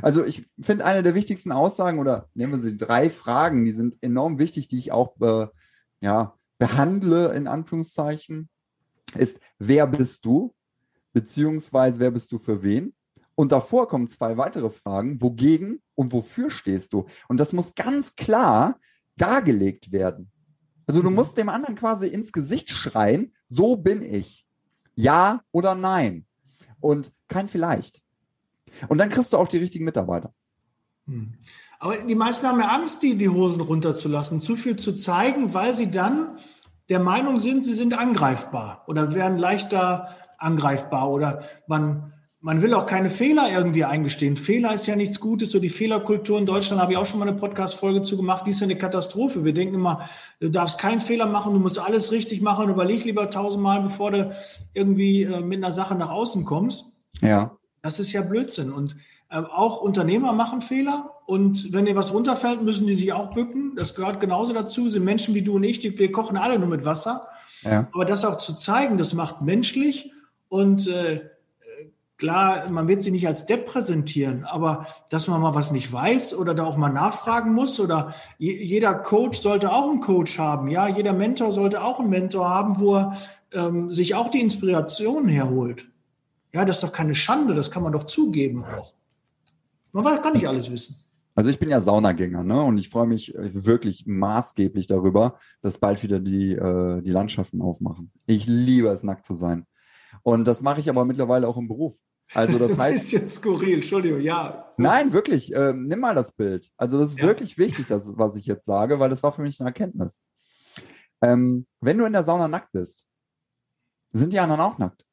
Also 0.02 0.24
ich 0.24 0.48
finde 0.60 0.86
eine 0.86 1.04
der 1.04 1.14
wichtigsten 1.14 1.52
Aussagen 1.52 2.00
oder 2.00 2.28
nehmen 2.34 2.54
wir 2.54 2.58
sie 2.58 2.76
drei 2.76 3.08
Fragen, 3.10 3.64
die 3.64 3.74
sind 3.74 3.94
enorm 4.00 4.40
wichtig, 4.40 4.66
die 4.66 4.80
ich 4.80 4.90
auch 4.90 5.14
äh, 5.20 5.46
ja, 6.00 6.34
behandle, 6.58 7.32
in 7.32 7.46
Anführungszeichen, 7.46 8.48
ist, 9.16 9.38
wer 9.60 9.86
bist 9.86 10.24
du? 10.24 10.52
Beziehungsweise, 11.12 12.00
wer 12.00 12.10
bist 12.10 12.32
du 12.32 12.40
für 12.40 12.64
wen? 12.64 12.92
Und 13.34 13.52
davor 13.52 13.88
kommen 13.88 14.08
zwei 14.08 14.36
weitere 14.36 14.70
Fragen, 14.70 15.20
wogegen 15.20 15.82
und 15.94 16.12
wofür 16.12 16.50
stehst 16.50 16.92
du? 16.92 17.06
Und 17.28 17.38
das 17.38 17.52
muss 17.52 17.74
ganz 17.74 18.14
klar 18.16 18.78
dargelegt 19.16 19.92
werden. 19.92 20.30
Also 20.86 21.02
du 21.02 21.10
mhm. 21.10 21.16
musst 21.16 21.36
dem 21.36 21.48
anderen 21.48 21.76
quasi 21.76 22.08
ins 22.08 22.32
Gesicht 22.32 22.70
schreien, 22.70 23.32
so 23.46 23.76
bin 23.76 24.02
ich. 24.02 24.46
Ja 24.94 25.42
oder 25.50 25.74
nein. 25.74 26.26
Und 26.80 27.12
kein 27.28 27.48
vielleicht. 27.48 28.02
Und 28.88 28.98
dann 28.98 29.08
kriegst 29.08 29.32
du 29.32 29.38
auch 29.38 29.48
die 29.48 29.58
richtigen 29.58 29.84
Mitarbeiter. 29.84 30.32
Hm. 31.06 31.34
Aber 31.78 31.98
die 31.98 32.14
meisten 32.14 32.46
haben 32.46 32.60
ja 32.60 32.68
Angst, 32.68 33.02
die, 33.02 33.16
die 33.16 33.28
Hosen 33.28 33.60
runterzulassen, 33.60 34.40
zu 34.40 34.56
viel 34.56 34.76
zu 34.76 34.96
zeigen, 34.96 35.52
weil 35.54 35.72
sie 35.74 35.90
dann 35.90 36.38
der 36.88 37.00
Meinung 37.00 37.38
sind, 37.38 37.62
sie 37.62 37.74
sind 37.74 37.98
angreifbar 37.98 38.84
oder 38.86 39.14
werden 39.14 39.38
leichter 39.38 40.16
angreifbar 40.38 41.10
oder 41.10 41.42
man, 41.66 42.13
man 42.44 42.60
will 42.60 42.74
auch 42.74 42.84
keine 42.84 43.08
Fehler 43.08 43.50
irgendwie 43.50 43.86
eingestehen. 43.86 44.36
Fehler 44.36 44.74
ist 44.74 44.84
ja 44.86 44.96
nichts 44.96 45.18
Gutes. 45.18 45.50
So 45.50 45.58
die 45.58 45.70
Fehlerkultur 45.70 46.38
in 46.38 46.44
Deutschland 46.44 46.82
habe 46.82 46.92
ich 46.92 46.98
auch 46.98 47.06
schon 47.06 47.18
mal 47.18 47.26
eine 47.26 47.38
Podcast-Folge 47.38 48.02
zu 48.02 48.18
gemacht. 48.18 48.44
Die 48.46 48.50
ist 48.50 48.60
ja 48.60 48.66
eine 48.66 48.76
Katastrophe. 48.76 49.46
Wir 49.46 49.54
denken 49.54 49.76
immer, 49.76 50.10
du 50.40 50.50
darfst 50.50 50.78
keinen 50.78 51.00
Fehler 51.00 51.24
machen, 51.24 51.54
du 51.54 51.58
musst 51.58 51.78
alles 51.78 52.12
richtig 52.12 52.42
machen. 52.42 52.68
Überleg 52.68 53.02
lieber 53.04 53.30
tausendmal, 53.30 53.80
bevor 53.80 54.10
du 54.10 54.36
irgendwie 54.74 55.22
äh, 55.22 55.40
mit 55.40 55.56
einer 55.56 55.72
Sache 55.72 55.94
nach 55.94 56.10
außen 56.10 56.44
kommst. 56.44 56.92
Ja. 57.22 57.56
Das 57.80 57.98
ist 57.98 58.12
ja 58.12 58.20
Blödsinn. 58.20 58.72
Und 58.72 58.94
äh, 59.30 59.38
auch 59.38 59.80
Unternehmer 59.80 60.34
machen 60.34 60.60
Fehler 60.60 61.14
und 61.24 61.72
wenn 61.72 61.86
dir 61.86 61.96
was 61.96 62.12
runterfällt, 62.12 62.60
müssen 62.60 62.86
die 62.86 62.94
sich 62.94 63.14
auch 63.14 63.32
bücken. 63.32 63.72
Das 63.74 63.94
gehört 63.94 64.20
genauso 64.20 64.52
dazu. 64.52 64.90
Sind 64.90 65.04
Menschen 65.04 65.34
wie 65.34 65.40
du 65.40 65.56
und 65.56 65.64
ich, 65.64 65.80
die, 65.80 65.98
wir 65.98 66.12
kochen 66.12 66.36
alle 66.36 66.58
nur 66.58 66.68
mit 66.68 66.84
Wasser. 66.84 67.26
Ja. 67.62 67.88
Aber 67.94 68.04
das 68.04 68.26
auch 68.26 68.36
zu 68.36 68.54
zeigen, 68.54 68.98
das 68.98 69.14
macht 69.14 69.40
menschlich 69.40 70.12
und 70.50 70.86
äh, 70.88 71.22
klar, 72.16 72.70
man 72.70 72.88
wird 72.88 73.02
sie 73.02 73.10
nicht 73.10 73.26
als 73.26 73.46
Depp 73.46 73.66
präsentieren, 73.66 74.44
aber 74.44 74.86
dass 75.08 75.28
man 75.28 75.40
mal 75.40 75.54
was 75.54 75.72
nicht 75.72 75.92
weiß 75.92 76.36
oder 76.36 76.54
da 76.54 76.64
auch 76.64 76.76
mal 76.76 76.92
nachfragen 76.92 77.52
muss 77.52 77.80
oder 77.80 78.14
jeder 78.38 78.94
Coach 78.94 79.38
sollte 79.38 79.72
auch 79.72 79.90
einen 79.90 80.00
Coach 80.00 80.38
haben, 80.38 80.68
ja, 80.68 80.88
jeder 80.88 81.12
Mentor 81.12 81.50
sollte 81.50 81.82
auch 81.82 82.00
einen 82.00 82.10
Mentor 82.10 82.48
haben, 82.48 82.78
wo 82.78 82.96
er 82.96 83.16
ähm, 83.52 83.90
sich 83.90 84.14
auch 84.14 84.30
die 84.30 84.40
Inspiration 84.40 85.28
herholt. 85.28 85.86
Ja, 86.52 86.64
das 86.64 86.76
ist 86.76 86.84
doch 86.84 86.92
keine 86.92 87.14
Schande, 87.14 87.54
das 87.54 87.70
kann 87.70 87.82
man 87.82 87.92
doch 87.92 88.04
zugeben 88.04 88.64
auch. 88.64 88.94
Man 89.92 90.20
kann 90.22 90.32
nicht 90.32 90.48
alles 90.48 90.70
wissen. 90.70 90.96
Also 91.36 91.50
ich 91.50 91.58
bin 91.58 91.68
ja 91.68 91.80
Saunagänger, 91.80 92.44
ne? 92.44 92.62
Und 92.62 92.78
ich 92.78 92.90
freue 92.90 93.08
mich 93.08 93.34
äh, 93.34 93.50
wirklich 93.52 94.06
maßgeblich 94.06 94.86
darüber, 94.86 95.38
dass 95.60 95.78
bald 95.78 96.02
wieder 96.02 96.20
die, 96.20 96.52
äh, 96.52 97.02
die 97.02 97.10
Landschaften 97.10 97.60
aufmachen. 97.60 98.12
Ich 98.26 98.46
liebe 98.46 98.88
es, 98.88 99.02
nackt 99.02 99.26
zu 99.26 99.34
sein. 99.34 99.66
Und 100.24 100.46
das 100.46 100.62
mache 100.62 100.80
ich 100.80 100.88
aber 100.88 101.04
mittlerweile 101.04 101.46
auch 101.46 101.56
im 101.56 101.68
Beruf. 101.68 101.94
Also 102.32 102.58
das 102.58 102.76
heißt. 102.78 103.04
ist 103.04 103.12
jetzt 103.12 103.36
skurril, 103.36 103.74
Entschuldigung, 103.74 104.20
ja. 104.20 104.72
Nein, 104.78 105.12
wirklich. 105.12 105.54
Äh, 105.54 105.74
nimm 105.74 106.00
mal 106.00 106.14
das 106.14 106.32
Bild. 106.32 106.70
Also 106.76 106.98
das 106.98 107.10
ist 107.10 107.18
ja. 107.18 107.26
wirklich 107.26 107.58
wichtig, 107.58 107.86
das, 107.86 108.10
was 108.16 108.34
ich 108.34 108.46
jetzt 108.46 108.64
sage, 108.64 108.98
weil 108.98 109.10
das 109.10 109.22
war 109.22 109.32
für 109.32 109.42
mich 109.42 109.60
eine 109.60 109.68
Erkenntnis. 109.68 110.20
Ähm, 111.22 111.66
wenn 111.80 111.98
du 111.98 112.06
in 112.06 112.12
der 112.12 112.24
Sauna 112.24 112.48
nackt 112.48 112.72
bist, 112.72 113.04
sind 114.12 114.32
die 114.32 114.40
anderen 114.40 114.62
auch 114.62 114.78
nackt. 114.78 115.04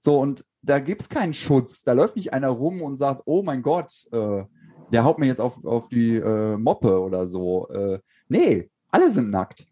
So, 0.00 0.18
und 0.18 0.44
da 0.62 0.80
gibt 0.80 1.02
es 1.02 1.08
keinen 1.08 1.34
Schutz. 1.34 1.82
Da 1.82 1.92
läuft 1.92 2.16
nicht 2.16 2.32
einer 2.32 2.48
rum 2.48 2.82
und 2.82 2.96
sagt, 2.96 3.22
oh 3.26 3.42
mein 3.42 3.62
Gott, 3.62 3.92
äh, 4.12 4.44
der 4.92 5.04
haut 5.04 5.18
mir 5.18 5.26
jetzt 5.26 5.40
auf, 5.40 5.64
auf 5.64 5.88
die 5.88 6.16
äh, 6.16 6.56
Moppe 6.56 7.00
oder 7.00 7.26
so. 7.28 7.68
Äh, 7.68 8.00
nee, 8.28 8.70
alle 8.90 9.10
sind 9.12 9.30
nackt. 9.30 9.66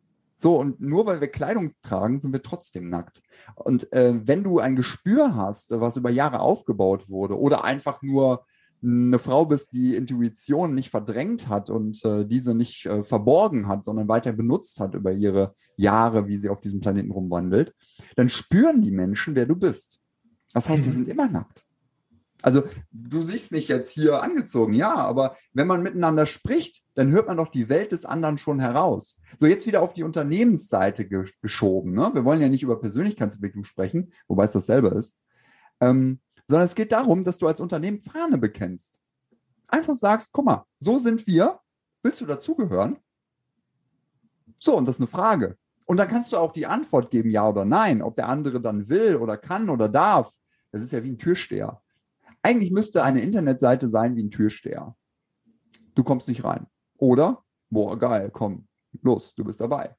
So, 0.44 0.58
und 0.58 0.78
nur 0.78 1.06
weil 1.06 1.22
wir 1.22 1.28
Kleidung 1.28 1.72
tragen, 1.80 2.20
sind 2.20 2.34
wir 2.34 2.42
trotzdem 2.42 2.90
nackt. 2.90 3.22
Und 3.54 3.90
äh, 3.94 4.12
wenn 4.26 4.44
du 4.44 4.58
ein 4.58 4.76
Gespür 4.76 5.34
hast, 5.34 5.70
was 5.70 5.96
über 5.96 6.10
Jahre 6.10 6.40
aufgebaut 6.40 7.08
wurde, 7.08 7.40
oder 7.40 7.64
einfach 7.64 8.02
nur 8.02 8.44
eine 8.82 9.18
Frau 9.18 9.46
bist, 9.46 9.72
die 9.72 9.96
Intuition 9.96 10.74
nicht 10.74 10.90
verdrängt 10.90 11.48
hat 11.48 11.70
und 11.70 12.04
äh, 12.04 12.26
diese 12.26 12.54
nicht 12.54 12.84
äh, 12.84 13.02
verborgen 13.02 13.68
hat, 13.68 13.86
sondern 13.86 14.06
weiter 14.06 14.34
benutzt 14.34 14.80
hat 14.80 14.92
über 14.94 15.12
ihre 15.12 15.54
Jahre, 15.78 16.28
wie 16.28 16.36
sie 16.36 16.50
auf 16.50 16.60
diesem 16.60 16.80
Planeten 16.80 17.10
rumwandelt, 17.10 17.74
dann 18.14 18.28
spüren 18.28 18.82
die 18.82 18.90
Menschen, 18.90 19.34
wer 19.36 19.46
du 19.46 19.56
bist. 19.56 19.98
Das 20.52 20.68
heißt, 20.68 20.82
sie 20.82 20.90
mhm. 20.90 20.94
sind 20.94 21.08
immer 21.08 21.26
nackt. 21.26 21.63
Also 22.44 22.64
du 22.92 23.22
siehst 23.22 23.52
mich 23.52 23.68
jetzt 23.68 23.90
hier 23.90 24.22
angezogen, 24.22 24.74
ja, 24.74 24.94
aber 24.94 25.34
wenn 25.54 25.66
man 25.66 25.82
miteinander 25.82 26.26
spricht, 26.26 26.84
dann 26.92 27.10
hört 27.10 27.26
man 27.26 27.38
doch 27.38 27.48
die 27.48 27.70
Welt 27.70 27.90
des 27.90 28.04
anderen 28.04 28.36
schon 28.36 28.60
heraus. 28.60 29.18
So 29.38 29.46
jetzt 29.46 29.66
wieder 29.66 29.80
auf 29.80 29.94
die 29.94 30.02
Unternehmensseite 30.02 31.08
geschoben. 31.40 31.94
Ne? 31.94 32.10
Wir 32.12 32.26
wollen 32.26 32.42
ja 32.42 32.50
nicht 32.50 32.62
über 32.62 32.78
Persönlichkeitsentwicklung 32.78 33.64
sprechen, 33.64 34.12
wobei 34.28 34.44
es 34.44 34.52
dasselbe 34.52 34.88
ist, 34.88 35.16
ähm, 35.80 36.20
sondern 36.46 36.66
es 36.66 36.74
geht 36.74 36.92
darum, 36.92 37.24
dass 37.24 37.38
du 37.38 37.46
als 37.46 37.62
Unternehmen 37.62 38.02
Fahne 38.02 38.36
bekennst. 38.36 39.00
Einfach 39.66 39.94
sagst, 39.94 40.28
guck 40.30 40.44
mal, 40.44 40.66
so 40.78 40.98
sind 40.98 41.26
wir. 41.26 41.60
Willst 42.02 42.20
du 42.20 42.26
dazugehören? 42.26 42.98
So, 44.58 44.76
und 44.76 44.84
das 44.84 44.96
ist 44.96 45.00
eine 45.00 45.08
Frage. 45.08 45.56
Und 45.86 45.96
dann 45.96 46.08
kannst 46.08 46.30
du 46.30 46.36
auch 46.36 46.52
die 46.52 46.66
Antwort 46.66 47.10
geben, 47.10 47.30
ja 47.30 47.48
oder 47.48 47.64
nein, 47.64 48.02
ob 48.02 48.16
der 48.16 48.28
andere 48.28 48.60
dann 48.60 48.90
will 48.90 49.16
oder 49.16 49.38
kann 49.38 49.70
oder 49.70 49.88
darf. 49.88 50.30
Das 50.72 50.82
ist 50.82 50.92
ja 50.92 51.02
wie 51.02 51.10
ein 51.10 51.18
Türsteher. 51.18 51.80
Eigentlich 52.44 52.72
müsste 52.72 53.02
eine 53.02 53.22
Internetseite 53.22 53.88
sein 53.88 54.16
wie 54.16 54.22
ein 54.22 54.30
Türsteher. 54.30 54.94
Du 55.94 56.04
kommst 56.04 56.28
nicht 56.28 56.44
rein. 56.44 56.66
Oder, 56.98 57.42
boah, 57.70 57.98
geil, 57.98 58.28
komm, 58.30 58.68
los, 59.00 59.34
du 59.34 59.44
bist 59.44 59.62
dabei. 59.62 59.96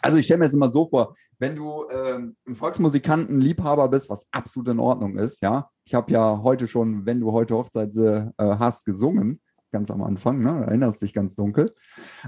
Also 0.00 0.16
ich 0.16 0.24
stelle 0.24 0.38
mir 0.38 0.44
das 0.46 0.54
immer 0.54 0.72
so 0.72 0.88
vor, 0.88 1.14
wenn 1.38 1.54
du 1.54 1.84
ähm, 1.90 2.36
ein 2.48 2.56
Volksmusikanten-Liebhaber 2.56 3.88
bist, 3.88 4.08
was 4.08 4.26
absolut 4.30 4.68
in 4.68 4.80
Ordnung 4.80 5.18
ist, 5.18 5.42
ja. 5.42 5.68
Ich 5.84 5.94
habe 5.94 6.10
ja 6.10 6.40
heute 6.42 6.66
schon, 6.68 7.04
wenn 7.04 7.20
du 7.20 7.32
heute 7.32 7.54
Hochzeit 7.54 7.94
äh, 7.96 8.30
hast, 8.38 8.86
gesungen, 8.86 9.42
ganz 9.72 9.90
am 9.90 10.02
Anfang, 10.02 10.40
ne? 10.40 10.64
erinnerst 10.66 11.02
dich 11.02 11.12
ganz 11.12 11.34
dunkel. 11.34 11.74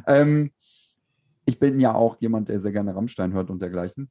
Ähm, 0.07 0.50
ich 1.47 1.59
bin 1.59 1.81
ja 1.81 1.95
auch 1.95 2.21
jemand, 2.21 2.50
der 2.50 2.61
sehr 2.61 2.73
gerne 2.73 2.95
Rammstein 2.95 3.33
hört 3.33 3.49
und 3.49 3.62
dergleichen. 3.62 4.11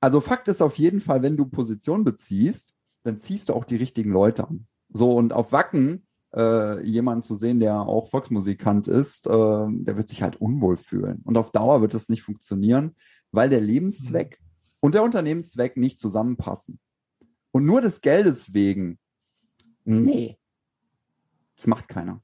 Also 0.00 0.20
Fakt 0.20 0.48
ist 0.48 0.62
auf 0.62 0.78
jeden 0.78 1.00
Fall, 1.00 1.22
wenn 1.22 1.36
du 1.36 1.46
Position 1.46 2.02
beziehst, 2.02 2.74
dann 3.02 3.18
ziehst 3.18 3.48
du 3.48 3.54
auch 3.54 3.64
die 3.64 3.76
richtigen 3.76 4.10
Leute 4.10 4.46
an. 4.46 4.66
So, 4.92 5.12
und 5.16 5.32
auf 5.32 5.52
Wacken 5.52 6.06
äh, 6.34 6.84
jemanden 6.86 7.22
zu 7.22 7.36
sehen, 7.36 7.60
der 7.60 7.80
auch 7.80 8.08
Volksmusikant 8.08 8.88
ist, 8.88 9.26
äh, 9.26 9.30
der 9.30 9.96
wird 9.96 10.08
sich 10.08 10.22
halt 10.22 10.36
unwohl 10.36 10.76
fühlen. 10.76 11.20
Und 11.24 11.36
auf 11.36 11.50
Dauer 11.50 11.80
wird 11.80 11.94
das 11.94 12.08
nicht 12.08 12.22
funktionieren, 12.22 12.96
weil 13.30 13.50
der 13.50 13.60
Lebenszweck 13.60 14.38
mhm. 14.40 14.76
und 14.80 14.94
der 14.94 15.02
Unternehmenszweck 15.02 15.76
nicht 15.76 16.00
zusammenpassen. 16.00 16.78
Und 17.50 17.66
nur 17.66 17.80
des 17.80 18.00
Geldes 18.00 18.54
wegen, 18.54 18.98
nee, 19.84 20.38
das 21.56 21.66
macht 21.66 21.88
keiner. 21.88 22.22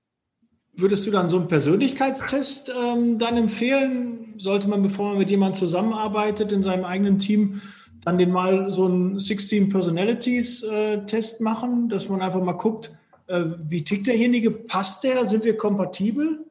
Würdest 0.74 1.06
du 1.06 1.10
dann 1.10 1.28
so 1.28 1.38
einen 1.38 1.48
Persönlichkeitstest 1.48 2.70
ähm, 2.70 3.18
dann 3.18 3.36
empfehlen? 3.36 4.34
Sollte 4.38 4.68
man, 4.68 4.82
bevor 4.82 5.08
man 5.08 5.18
mit 5.18 5.28
jemandem 5.28 5.58
zusammenarbeitet 5.58 6.52
in 6.52 6.62
seinem 6.62 6.84
eigenen 6.84 7.18
Team, 7.18 7.60
dann 8.04 8.18
den 8.18 8.30
mal 8.30 8.72
so 8.72 8.86
einen 8.86 9.18
16 9.18 9.68
Personalities 9.68 10.62
äh, 10.62 11.04
Test 11.06 11.40
machen, 11.40 11.88
dass 11.88 12.08
man 12.08 12.22
einfach 12.22 12.42
mal 12.42 12.52
guckt, 12.52 12.92
äh, 13.26 13.44
wie 13.64 13.84
tickt 13.84 14.06
derjenige? 14.06 14.50
Passt 14.50 15.04
der? 15.04 15.26
Sind 15.26 15.44
wir 15.44 15.56
kompatibel? 15.56 16.44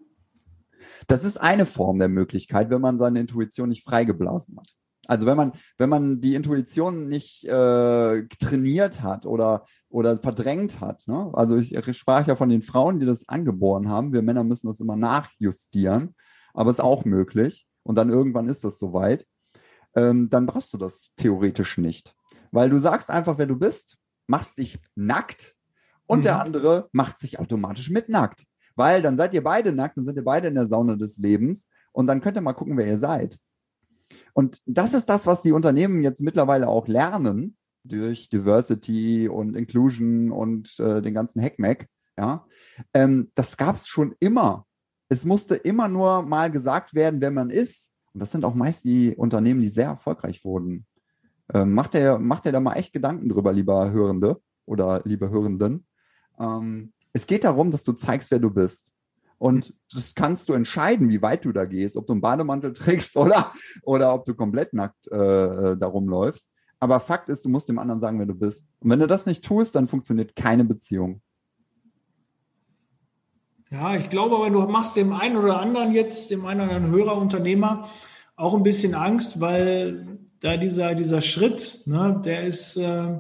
Das 1.08 1.24
ist 1.24 1.38
eine 1.38 1.66
Form 1.66 2.00
der 2.00 2.10
Möglichkeit, 2.10 2.70
wenn 2.70 2.82
man 2.82 2.98
seine 2.98 3.20
Intuition 3.20 3.70
nicht 3.70 3.84
freigeblasen 3.84 4.58
hat. 4.58 4.76
Also 5.08 5.26
wenn 5.26 5.38
man, 5.38 5.54
wenn 5.78 5.90
man 5.90 6.20
die 6.20 6.36
Intuition 6.36 7.08
nicht 7.08 7.46
äh, 7.46 8.28
trainiert 8.40 9.02
hat 9.02 9.26
oder, 9.26 9.66
oder 9.90 10.18
verdrängt 10.18 10.82
hat, 10.82 11.08
ne? 11.08 11.32
also 11.34 11.56
ich, 11.56 11.74
ich 11.74 11.98
sprach 11.98 12.28
ja 12.28 12.36
von 12.36 12.50
den 12.50 12.62
Frauen, 12.62 13.00
die 13.00 13.06
das 13.06 13.28
angeboren 13.30 13.90
haben, 13.90 14.12
wir 14.12 14.22
Männer 14.22 14.44
müssen 14.44 14.68
das 14.68 14.82
immer 14.82 14.98
nachjustieren, 14.98 16.14
aber 16.54 16.72
es 16.72 16.78
ist 16.78 16.84
auch 16.84 17.06
möglich 17.06 17.68
und 17.84 17.96
dann 17.96 18.10
irgendwann 18.10 18.50
ist 18.50 18.66
das 18.66 18.78
soweit, 18.78 19.26
ähm, 19.98 20.30
dann 20.30 20.46
brauchst 20.46 20.72
du 20.74 20.78
das 20.78 21.10
theoretisch 21.18 21.78
nicht. 21.78 22.16
Weil 22.52 22.70
du 22.70 22.80
sagst 22.80 23.10
einfach, 23.10 23.38
wer 23.38 23.48
du 23.48 23.58
bist, 23.58 23.98
machst 24.28 24.58
dich 24.58 24.80
nackt 24.96 25.56
und 26.06 26.20
mhm. 26.20 26.24
der 26.24 26.42
andere 26.42 26.90
macht 26.92 27.20
sich 27.20 27.40
automatisch 27.40 27.90
mit 27.90 28.08
nackt. 28.08 28.46
Weil 28.76 29.02
dann 29.02 29.18
seid 29.18 29.34
ihr 29.34 29.44
beide 29.44 29.74
nackt, 29.74 29.98
dann 29.98 30.06
sind 30.06 30.16
ihr 30.16 30.24
beide 30.24 30.48
in 30.48 30.56
der 30.56 30.68
Sauna 30.68 30.96
des 30.96 31.18
Lebens 31.18 31.68
und 31.92 32.06
dann 32.06 32.22
könnt 32.22 32.38
ihr 32.38 32.42
mal 32.42 32.54
gucken, 32.54 32.78
wer 32.78 32.86
ihr 32.86 33.00
seid. 33.00 33.40
Und 34.34 34.62
das 34.68 34.94
ist 34.94 35.08
das, 35.08 35.26
was 35.26 35.42
die 35.42 35.52
Unternehmen 35.52 36.04
jetzt 36.04 36.22
mittlerweile 36.22 36.68
auch 36.68 36.88
lernen 36.88 37.58
durch 37.84 38.30
Diversity 38.30 39.28
und 39.28 39.56
Inclusion 39.56 40.32
und 40.32 40.80
äh, 40.80 41.02
den 41.02 41.16
ganzen 41.16 41.42
Hackmack. 41.42 41.88
Ja, 42.18 42.46
ähm, 42.94 43.32
das 43.34 43.58
gab 43.58 43.78
es 43.78 43.88
schon 43.88 44.16
immer. 44.20 44.68
Es 45.10 45.26
musste 45.26 45.56
immer 45.56 45.88
nur 45.88 46.22
mal 46.22 46.52
gesagt 46.52 46.94
werden, 46.94 47.20
wer 47.20 47.32
man 47.32 47.50
ist. 47.50 47.94
Und 48.18 48.22
das 48.22 48.32
sind 48.32 48.46
auch 48.46 48.56
meist 48.56 48.84
die 48.84 49.16
Unternehmen, 49.16 49.62
die 49.62 49.70
sehr 49.70 49.90
erfolgreich 49.90 50.44
wurden. 50.44 50.88
Ähm, 51.54 51.76
macht 51.76 51.94
ihr 51.94 52.18
macht 52.18 52.48
da 52.48 52.60
mal 52.60 52.74
echt 52.74 52.92
Gedanken 52.92 53.30
drüber, 53.30 53.54
lieber 53.54 53.92
Hörende 53.92 54.42
oder 54.66 55.04
liebe 55.06 55.30
Hörenden. 55.30 55.86
Ähm, 56.40 56.94
es 57.14 57.28
geht 57.28 57.44
darum, 57.44 57.70
dass 57.70 57.84
du 57.84 57.94
zeigst, 57.94 58.32
wer 58.32 58.40
du 58.40 58.50
bist. 58.50 58.92
Und 59.38 59.76
das 59.94 60.16
kannst 60.16 60.50
du 60.50 60.54
entscheiden, 60.54 61.10
wie 61.10 61.22
weit 61.22 61.46
du 61.46 61.52
da 61.52 61.66
gehst, 61.66 61.96
ob 61.96 62.08
du 62.08 62.14
einen 62.14 62.22
Bademantel 62.22 62.74
trägst 62.74 63.16
oder, 63.18 63.54
oder 63.84 64.16
ob 64.16 64.26
du 64.26 64.34
komplett 64.34 64.74
nackt 64.74 65.08
äh, 65.12 65.74
äh, 65.74 65.78
darum 65.78 66.10
läufst. 66.10 66.50
Aber 66.80 67.00
Fakt 67.00 67.30
ist, 67.30 67.46
du 67.46 67.50
musst 67.50 67.70
dem 67.70 67.78
anderen 67.78 68.02
sagen, 68.02 68.18
wer 68.18 68.26
du 68.26 68.34
bist. 68.34 68.68
Und 68.80 68.90
wenn 68.90 69.00
du 69.00 69.06
das 69.06 69.28
nicht 69.28 69.46
tust, 69.46 69.76
dann 69.76 69.88
funktioniert 69.88 70.36
keine 70.36 70.66
Beziehung. 70.66 71.22
Ja, 73.70 73.96
ich 73.96 74.10
glaube 74.10 74.36
aber, 74.36 74.50
du 74.50 74.60
machst 74.68 74.96
dem 74.96 75.14
einen 75.14 75.36
oder 75.36 75.60
anderen 75.60 75.94
jetzt, 75.94 76.32
dem 76.32 76.46
einen 76.46 76.62
oder 76.62 76.76
anderen 76.76 76.92
Hörer, 76.92 77.18
Unternehmer, 77.18 77.90
auch 78.36 78.54
ein 78.54 78.64
bisschen 78.64 78.94
Angst, 78.94 79.42
weil 79.42 80.20
da 80.40 80.58
dieser, 80.58 80.96
dieser 80.96 81.22
Schritt, 81.22 81.82
ne, 81.86 82.22
der 82.24 82.46
ist, 82.46 82.78
äh, 82.78 83.20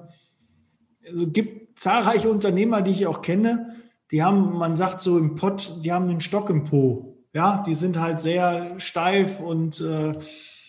also 1.07 1.27
gibt 1.27 1.79
zahlreiche 1.79 2.29
Unternehmer, 2.29 2.81
die 2.81 2.91
ich 2.91 3.07
auch 3.07 3.21
kenne, 3.21 3.75
die 4.11 4.23
haben, 4.23 4.57
man 4.57 4.77
sagt 4.77 5.01
so 5.01 5.17
im 5.17 5.35
Pott, 5.35 5.79
die 5.83 5.91
haben 5.91 6.09
einen 6.09 6.21
Stock 6.21 6.49
im 6.49 6.63
Po. 6.63 7.17
Ja, 7.33 7.63
die 7.67 7.75
sind 7.75 7.99
halt 7.99 8.19
sehr 8.19 8.79
steif 8.79 9.39
und 9.39 9.81
äh, 9.81 10.13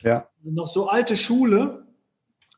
ja. 0.02 0.28
noch 0.42 0.68
so 0.68 0.88
alte 0.88 1.16
Schule. 1.16 1.87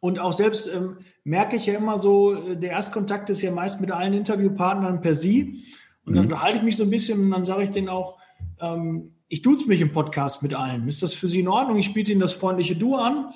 Und 0.01 0.19
auch 0.19 0.33
selbst 0.33 0.73
ähm, 0.73 0.99
merke 1.23 1.57
ich 1.57 1.67
ja 1.67 1.75
immer 1.75 1.99
so, 1.99 2.35
äh, 2.35 2.57
der 2.57 2.71
Erstkontakt 2.71 3.29
ist 3.31 3.43
ja 3.43 3.53
meist 3.53 3.81
mit 3.81 3.91
allen 3.91 4.15
Interviewpartnern 4.15 5.03
per 5.03 5.15
Sie. 5.15 5.65
Und 6.11 6.17
dann 6.17 6.27
mhm. 6.27 6.43
halte 6.43 6.59
ich 6.59 6.65
mich 6.65 6.77
so 6.77 6.83
ein 6.83 6.91
bisschen 6.91 7.21
und 7.21 7.31
dann 7.31 7.45
sage 7.45 7.63
ich 7.63 7.71
denen 7.71 7.89
auch, 7.89 8.19
ähm, 8.61 9.13
ich 9.29 9.43
duze 9.43 9.69
mich 9.69 9.81
im 9.81 9.93
Podcast 9.93 10.43
mit 10.43 10.55
allen. 10.55 10.89
Ist 10.89 11.05
das 11.05 11.15
für 11.15 11.29
Sie 11.29 11.39
in 11.39 11.49
Ordnung? 11.49 11.79
Ich 11.79 11.95
biete 11.95 12.11
Ihnen 12.11 12.21
das 12.21 12.33
freundliche 12.33 12.75
Du 12.75 12.97
an. 12.97 13.27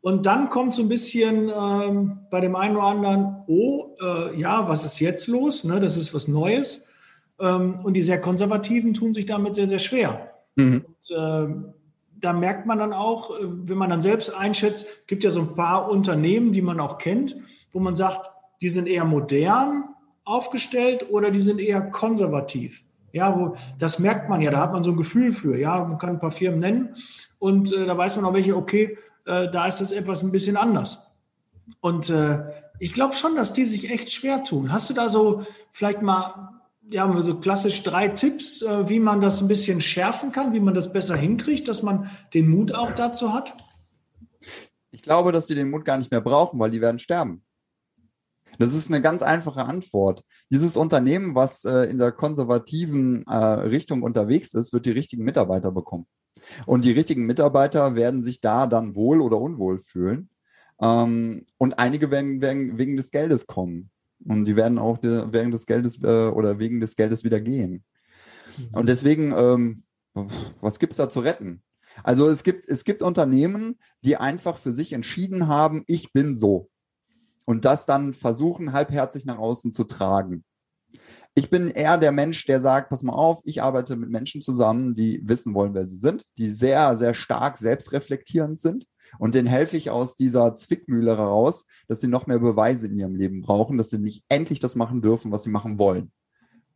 Und 0.00 0.24
dann 0.24 0.48
kommt 0.48 0.74
so 0.74 0.82
ein 0.82 0.88
bisschen 0.88 1.50
ähm, 1.50 2.20
bei 2.30 2.40
dem 2.40 2.54
einen 2.54 2.76
oder 2.76 2.86
anderen, 2.86 3.42
oh, 3.48 3.96
äh, 4.00 4.40
ja, 4.40 4.68
was 4.68 4.86
ist 4.86 5.00
jetzt 5.00 5.26
los? 5.26 5.64
Ne, 5.64 5.80
das 5.80 5.96
ist 5.96 6.14
was 6.14 6.28
Neues. 6.28 6.86
Ähm, 7.40 7.80
und 7.82 7.94
die 7.94 8.02
sehr 8.02 8.20
Konservativen 8.20 8.94
tun 8.94 9.12
sich 9.12 9.26
damit 9.26 9.56
sehr, 9.56 9.66
sehr 9.66 9.80
schwer. 9.80 10.30
Mhm. 10.54 10.84
Und, 10.86 11.16
äh, 11.16 11.54
da 12.20 12.32
merkt 12.32 12.66
man 12.66 12.78
dann 12.78 12.92
auch, 12.92 13.30
äh, 13.30 13.42
wenn 13.42 13.76
man 13.76 13.90
dann 13.90 14.02
selbst 14.02 14.32
einschätzt, 14.32 15.08
gibt 15.08 15.24
ja 15.24 15.30
so 15.30 15.40
ein 15.40 15.56
paar 15.56 15.90
Unternehmen, 15.90 16.52
die 16.52 16.62
man 16.62 16.78
auch 16.78 16.98
kennt, 16.98 17.36
wo 17.72 17.80
man 17.80 17.96
sagt, 17.96 18.30
die 18.62 18.68
sind 18.68 18.86
eher 18.86 19.04
modern 19.04 19.84
aufgestellt 20.30 21.06
oder 21.10 21.30
die 21.30 21.40
sind 21.40 21.60
eher 21.60 21.80
konservativ. 21.80 22.84
Ja, 23.12 23.36
wo, 23.36 23.56
das 23.78 23.98
merkt 23.98 24.28
man 24.28 24.40
ja, 24.40 24.50
da 24.50 24.60
hat 24.60 24.72
man 24.72 24.84
so 24.84 24.92
ein 24.92 24.96
Gefühl 24.96 25.32
für. 25.32 25.58
Ja, 25.58 25.84
man 25.84 25.98
kann 25.98 26.10
ein 26.10 26.20
paar 26.20 26.30
Firmen 26.30 26.60
nennen 26.60 26.94
und 27.38 27.72
äh, 27.72 27.86
da 27.86 27.96
weiß 27.96 28.16
man 28.16 28.24
auch 28.24 28.34
welche, 28.34 28.56
okay, 28.56 28.96
äh, 29.26 29.50
da 29.50 29.66
ist 29.66 29.80
das 29.80 29.92
etwas 29.92 30.22
ein 30.22 30.30
bisschen 30.30 30.56
anders. 30.56 31.06
Und 31.80 32.10
äh, 32.10 32.38
ich 32.78 32.92
glaube 32.92 33.14
schon, 33.14 33.34
dass 33.36 33.52
die 33.52 33.64
sich 33.64 33.90
echt 33.90 34.12
schwer 34.12 34.44
tun. 34.44 34.72
Hast 34.72 34.88
du 34.90 34.94
da 34.94 35.08
so 35.08 35.42
vielleicht 35.72 36.02
mal 36.02 36.60
ja, 36.90 37.22
so 37.22 37.38
klassisch 37.38 37.82
drei 37.82 38.08
Tipps, 38.08 38.62
äh, 38.62 38.88
wie 38.88 39.00
man 39.00 39.20
das 39.20 39.40
ein 39.40 39.48
bisschen 39.48 39.80
schärfen 39.80 40.32
kann, 40.32 40.52
wie 40.52 40.60
man 40.60 40.74
das 40.74 40.92
besser 40.92 41.16
hinkriegt, 41.16 41.68
dass 41.68 41.82
man 41.82 42.10
den 42.34 42.48
Mut 42.48 42.74
auch 42.74 42.92
dazu 42.92 43.32
hat? 43.32 43.54
Ich 44.90 45.02
glaube, 45.02 45.32
dass 45.32 45.46
die 45.46 45.54
den 45.54 45.70
Mut 45.70 45.84
gar 45.84 45.98
nicht 45.98 46.10
mehr 46.10 46.20
brauchen, 46.20 46.58
weil 46.58 46.70
die 46.70 46.80
werden 46.80 46.98
sterben. 46.98 47.42
Das 48.60 48.74
ist 48.74 48.90
eine 48.90 49.00
ganz 49.00 49.22
einfache 49.22 49.64
Antwort. 49.64 50.22
Dieses 50.50 50.76
Unternehmen, 50.76 51.34
was 51.34 51.64
äh, 51.64 51.84
in 51.84 51.98
der 51.98 52.12
konservativen 52.12 53.24
äh, 53.26 53.34
Richtung 53.34 54.02
unterwegs 54.02 54.52
ist, 54.52 54.74
wird 54.74 54.84
die 54.84 54.90
richtigen 54.90 55.24
Mitarbeiter 55.24 55.72
bekommen. 55.72 56.06
Und 56.66 56.84
die 56.84 56.90
richtigen 56.90 57.24
Mitarbeiter 57.24 57.96
werden 57.96 58.22
sich 58.22 58.42
da 58.42 58.66
dann 58.66 58.94
wohl 58.94 59.22
oder 59.22 59.40
unwohl 59.40 59.78
fühlen. 59.78 60.28
Ähm, 60.78 61.46
und 61.56 61.78
einige 61.78 62.10
werden, 62.10 62.42
werden 62.42 62.76
wegen 62.76 62.98
des 62.98 63.10
Geldes 63.10 63.46
kommen. 63.46 63.90
Und 64.26 64.44
die 64.44 64.56
werden 64.56 64.78
auch 64.78 64.98
wegen 65.02 65.52
des 65.52 65.64
Geldes 65.64 65.98
äh, 66.02 66.28
oder 66.28 66.58
wegen 66.58 66.82
des 66.82 66.96
Geldes 66.96 67.24
wieder 67.24 67.40
gehen. 67.40 67.82
Mhm. 68.58 68.68
Und 68.72 68.88
deswegen, 68.90 69.32
ähm, 69.34 69.84
was 70.60 70.78
gibt 70.78 70.92
es 70.92 70.98
da 70.98 71.08
zu 71.08 71.20
retten? 71.20 71.62
Also 72.04 72.28
es 72.28 72.42
gibt, 72.42 72.68
es 72.68 72.84
gibt 72.84 73.02
Unternehmen, 73.02 73.78
die 74.04 74.18
einfach 74.18 74.58
für 74.58 74.74
sich 74.74 74.92
entschieden 74.92 75.48
haben, 75.48 75.82
ich 75.86 76.12
bin 76.12 76.34
so. 76.34 76.68
Und 77.50 77.64
das 77.64 77.84
dann 77.84 78.14
versuchen, 78.14 78.72
halbherzig 78.72 79.24
nach 79.24 79.38
außen 79.38 79.72
zu 79.72 79.82
tragen. 79.82 80.44
Ich 81.34 81.50
bin 81.50 81.68
eher 81.68 81.98
der 81.98 82.12
Mensch, 82.12 82.46
der 82.46 82.60
sagt, 82.60 82.90
pass 82.90 83.02
mal 83.02 83.12
auf, 83.12 83.40
ich 83.44 83.60
arbeite 83.60 83.96
mit 83.96 84.08
Menschen 84.08 84.40
zusammen, 84.40 84.94
die 84.94 85.20
wissen 85.24 85.52
wollen, 85.52 85.74
wer 85.74 85.88
sie 85.88 85.96
sind, 85.96 86.22
die 86.38 86.52
sehr, 86.52 86.96
sehr 86.96 87.12
stark 87.12 87.58
selbstreflektierend 87.58 88.60
sind 88.60 88.86
und 89.18 89.34
denen 89.34 89.48
helfe 89.48 89.76
ich 89.76 89.90
aus 89.90 90.14
dieser 90.14 90.54
Zwickmühle 90.54 91.18
heraus, 91.18 91.64
dass 91.88 92.00
sie 92.00 92.06
noch 92.06 92.28
mehr 92.28 92.38
Beweise 92.38 92.86
in 92.86 92.96
ihrem 92.96 93.16
Leben 93.16 93.42
brauchen, 93.42 93.78
dass 93.78 93.90
sie 93.90 93.98
nicht 93.98 94.22
endlich 94.28 94.60
das 94.60 94.76
machen 94.76 95.02
dürfen, 95.02 95.32
was 95.32 95.42
sie 95.42 95.50
machen 95.50 95.80
wollen. 95.80 96.12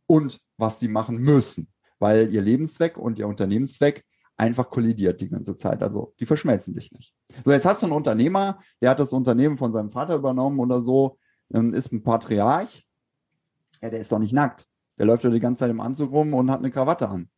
Und 0.07 0.41
was 0.57 0.81
sie 0.81 0.89
machen 0.89 1.19
müssen, 1.19 1.69
weil 1.99 2.33
ihr 2.33 2.41
Lebenszweck 2.41 2.97
und 2.97 3.17
ihr 3.17 3.29
Unternehmenszweck 3.29 4.03
einfach 4.37 4.69
kollidiert 4.69 5.21
die 5.21 5.29
ganze 5.29 5.55
Zeit. 5.55 5.81
Also 5.81 6.13
die 6.19 6.25
verschmelzen 6.25 6.73
sich 6.73 6.91
nicht. 6.91 7.13
So, 7.43 7.51
jetzt 7.51 7.65
hast 7.65 7.81
du 7.81 7.87
einen 7.87 7.95
Unternehmer, 7.95 8.59
der 8.81 8.91
hat 8.91 8.99
das 8.99 9.13
Unternehmen 9.13 9.57
von 9.57 9.71
seinem 9.71 9.89
Vater 9.89 10.15
übernommen 10.15 10.59
oder 10.59 10.81
so, 10.81 11.17
ist 11.49 11.91
ein 11.91 12.03
Patriarch. 12.03 12.85
Ja, 13.81 13.89
der 13.89 13.99
ist 13.99 14.11
doch 14.11 14.19
nicht 14.19 14.33
nackt. 14.33 14.67
Der 14.97 15.05
läuft 15.05 15.23
ja 15.23 15.29
die 15.29 15.39
ganze 15.39 15.59
Zeit 15.59 15.71
im 15.71 15.81
Anzug 15.81 16.11
rum 16.11 16.33
und 16.33 16.49
hat 16.49 16.59
eine 16.59 16.71
Krawatte 16.71 17.09
an. 17.09 17.29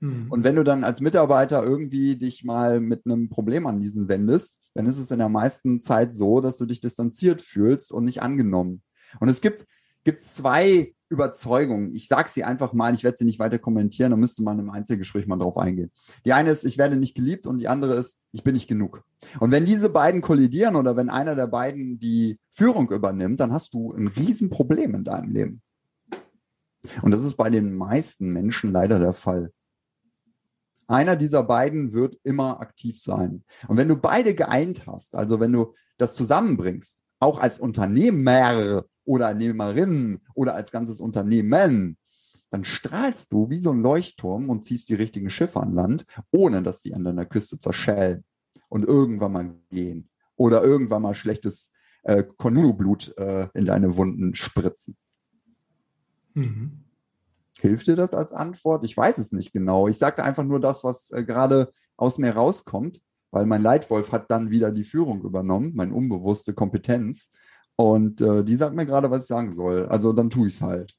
Mhm. 0.00 0.26
Und 0.30 0.44
wenn 0.44 0.56
du 0.56 0.64
dann 0.64 0.84
als 0.84 1.00
Mitarbeiter 1.00 1.62
irgendwie 1.62 2.16
dich 2.16 2.44
mal 2.44 2.80
mit 2.80 3.06
einem 3.06 3.28
Problem 3.28 3.66
an 3.66 3.80
diesen 3.80 4.08
wendest, 4.08 4.58
dann 4.74 4.86
ist 4.86 4.98
es 4.98 5.10
in 5.10 5.18
der 5.18 5.28
meisten 5.28 5.80
Zeit 5.80 6.14
so, 6.14 6.40
dass 6.40 6.56
du 6.56 6.66
dich 6.66 6.80
distanziert 6.80 7.42
fühlst 7.42 7.92
und 7.92 8.04
nicht 8.04 8.22
angenommen. 8.22 8.82
Und 9.18 9.28
es 9.28 9.40
gibt, 9.40 9.66
gibt 10.04 10.22
zwei 10.22 10.94
Überzeugungen. 11.10 11.92
Ich 11.94 12.08
sage 12.08 12.30
sie 12.30 12.44
einfach 12.44 12.72
mal, 12.72 12.94
ich 12.94 13.02
werde 13.02 13.18
sie 13.18 13.24
nicht 13.24 13.40
weiter 13.40 13.58
kommentieren, 13.58 14.12
da 14.12 14.16
müsste 14.16 14.42
man 14.42 14.58
im 14.60 14.70
Einzelgespräch 14.70 15.26
mal 15.26 15.38
drauf 15.38 15.58
eingehen. 15.58 15.90
Die 16.24 16.32
eine 16.32 16.50
ist, 16.50 16.64
ich 16.64 16.78
werde 16.78 16.96
nicht 16.96 17.16
geliebt 17.16 17.46
und 17.46 17.58
die 17.58 17.68
andere 17.68 17.94
ist, 17.94 18.20
ich 18.30 18.44
bin 18.44 18.54
nicht 18.54 18.68
genug. 18.68 19.02
Und 19.40 19.50
wenn 19.50 19.66
diese 19.66 19.90
beiden 19.90 20.22
kollidieren 20.22 20.76
oder 20.76 20.96
wenn 20.96 21.10
einer 21.10 21.34
der 21.34 21.48
beiden 21.48 21.98
die 21.98 22.38
Führung 22.50 22.90
übernimmt, 22.90 23.40
dann 23.40 23.52
hast 23.52 23.74
du 23.74 23.92
ein 23.92 24.06
Riesenproblem 24.06 24.94
in 24.94 25.04
deinem 25.04 25.32
Leben. 25.32 25.62
Und 27.02 27.10
das 27.10 27.22
ist 27.22 27.36
bei 27.36 27.50
den 27.50 27.74
meisten 27.74 28.32
Menschen 28.32 28.72
leider 28.72 29.00
der 29.00 29.12
Fall. 29.12 29.52
Einer 30.86 31.16
dieser 31.16 31.42
beiden 31.42 31.92
wird 31.92 32.18
immer 32.22 32.60
aktiv 32.60 33.00
sein. 33.00 33.44
Und 33.68 33.76
wenn 33.76 33.88
du 33.88 33.96
beide 33.96 34.34
geeint 34.34 34.86
hast, 34.86 35.14
also 35.16 35.40
wenn 35.40 35.52
du 35.52 35.74
das 35.98 36.14
zusammenbringst, 36.14 37.02
auch 37.18 37.38
als 37.38 37.60
Unternehmer 37.60 38.84
oder 39.10 39.30
Unternehmerin 39.30 40.20
oder 40.34 40.54
als 40.54 40.70
ganzes 40.70 41.00
Unternehmen, 41.00 41.96
dann 42.50 42.64
strahlst 42.64 43.32
du 43.32 43.50
wie 43.50 43.60
so 43.60 43.72
ein 43.72 43.82
Leuchtturm 43.82 44.48
und 44.48 44.64
ziehst 44.64 44.88
die 44.88 44.94
richtigen 44.94 45.30
Schiffe 45.30 45.60
an 45.60 45.74
Land, 45.74 46.06
ohne 46.30 46.62
dass 46.62 46.80
die 46.80 46.94
an 46.94 47.02
deiner 47.02 47.26
Küste 47.26 47.58
zerschellen 47.58 48.22
und 48.68 48.84
irgendwann 48.84 49.32
mal 49.32 49.54
gehen 49.70 50.08
oder 50.36 50.62
irgendwann 50.62 51.02
mal 51.02 51.14
schlechtes 51.14 51.72
äh, 52.04 52.22
äh, 52.22 53.48
in 53.54 53.66
deine 53.66 53.96
Wunden 53.96 54.36
spritzen. 54.36 54.96
Mhm. 56.34 56.84
Hilft 57.58 57.88
dir 57.88 57.96
das 57.96 58.14
als 58.14 58.32
Antwort? 58.32 58.84
Ich 58.84 58.96
weiß 58.96 59.18
es 59.18 59.32
nicht 59.32 59.52
genau. 59.52 59.88
Ich 59.88 59.98
sagte 59.98 60.22
einfach 60.22 60.44
nur 60.44 60.60
das, 60.60 60.84
was 60.84 61.10
äh, 61.10 61.24
gerade 61.24 61.72
aus 61.96 62.16
mir 62.16 62.32
rauskommt, 62.32 63.02
weil 63.32 63.44
mein 63.44 63.62
Leitwolf 63.62 64.12
hat 64.12 64.30
dann 64.30 64.50
wieder 64.50 64.70
die 64.70 64.84
Führung 64.84 65.22
übernommen, 65.22 65.72
meine 65.74 65.94
unbewusste 65.94 66.54
Kompetenz. 66.54 67.30
Und 67.80 68.20
äh, 68.20 68.44
die 68.44 68.56
sagt 68.56 68.74
mir 68.74 68.84
gerade, 68.84 69.10
was 69.10 69.22
ich 69.22 69.26
sagen 69.28 69.52
soll. 69.52 69.86
Also 69.86 70.12
dann 70.12 70.28
tue 70.28 70.48
ich 70.48 70.54
es 70.54 70.60
halt. 70.60 70.94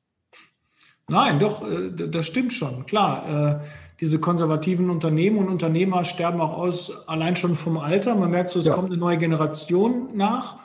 Nein, 1.08 1.40
doch, 1.40 1.62
äh, 1.62 1.92
das 1.92 2.26
stimmt 2.26 2.54
schon. 2.54 2.86
Klar, 2.86 3.62
äh, 3.62 3.66
diese 4.00 4.20
konservativen 4.20 4.90
Unternehmen 4.90 5.38
und 5.38 5.50
Unternehmer 5.50 6.06
sterben 6.06 6.42
auch 6.42 6.58
aus, 6.58 7.08
allein 7.08 7.36
schon 7.36 7.56
vom 7.56 7.78
Alter. 7.78 8.16
Man 8.16 8.32
merkt 8.32 8.50
so, 8.50 8.60
es 8.60 8.66
ja. 8.66 8.74
kommt 8.74 8.90
eine 8.90 8.98
neue 8.98 9.18
Generation 9.18 10.10
nach. 10.16 10.56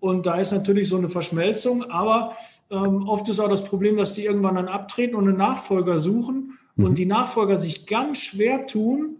Und 0.00 0.26
da 0.26 0.34
ist 0.34 0.52
natürlich 0.52 0.90
so 0.90 0.98
eine 0.98 1.08
Verschmelzung. 1.08 1.84
Aber 1.84 2.32
ähm, 2.70 3.08
oft 3.08 3.26
ist 3.28 3.40
auch 3.40 3.48
das 3.48 3.64
Problem, 3.64 3.96
dass 3.96 4.12
die 4.12 4.24
irgendwann 4.24 4.56
dann 4.56 4.68
abtreten 4.68 5.14
und 5.14 5.28
einen 5.28 5.38
Nachfolger 5.38 5.98
suchen 5.98 6.58
mhm. 6.76 6.84
und 6.84 6.98
die 6.98 7.06
Nachfolger 7.06 7.56
sich 7.56 7.86
ganz 7.86 8.18
schwer 8.18 8.66
tun, 8.66 9.16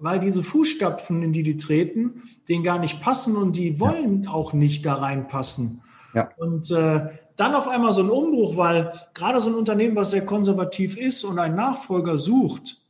weil 0.00 0.18
diese 0.18 0.42
Fußstapfen, 0.42 1.22
in 1.22 1.32
die 1.32 1.42
die 1.42 1.56
treten, 1.56 2.22
denen 2.48 2.64
gar 2.64 2.78
nicht 2.78 3.00
passen 3.00 3.36
und 3.36 3.56
die 3.56 3.80
wollen 3.80 4.24
ja. 4.24 4.30
auch 4.30 4.52
nicht 4.52 4.86
da 4.86 4.94
reinpassen. 4.94 5.82
Ja. 6.14 6.30
Und 6.36 6.70
äh, 6.70 7.08
dann 7.36 7.54
auf 7.54 7.68
einmal 7.68 7.92
so 7.92 8.02
ein 8.02 8.10
Umbruch, 8.10 8.56
weil 8.56 8.92
gerade 9.14 9.40
so 9.40 9.50
ein 9.50 9.54
Unternehmen, 9.54 9.96
was 9.96 10.10
sehr 10.10 10.24
konservativ 10.26 10.96
ist 10.96 11.24
und 11.24 11.38
einen 11.38 11.56
Nachfolger 11.56 12.16
sucht, 12.16 12.80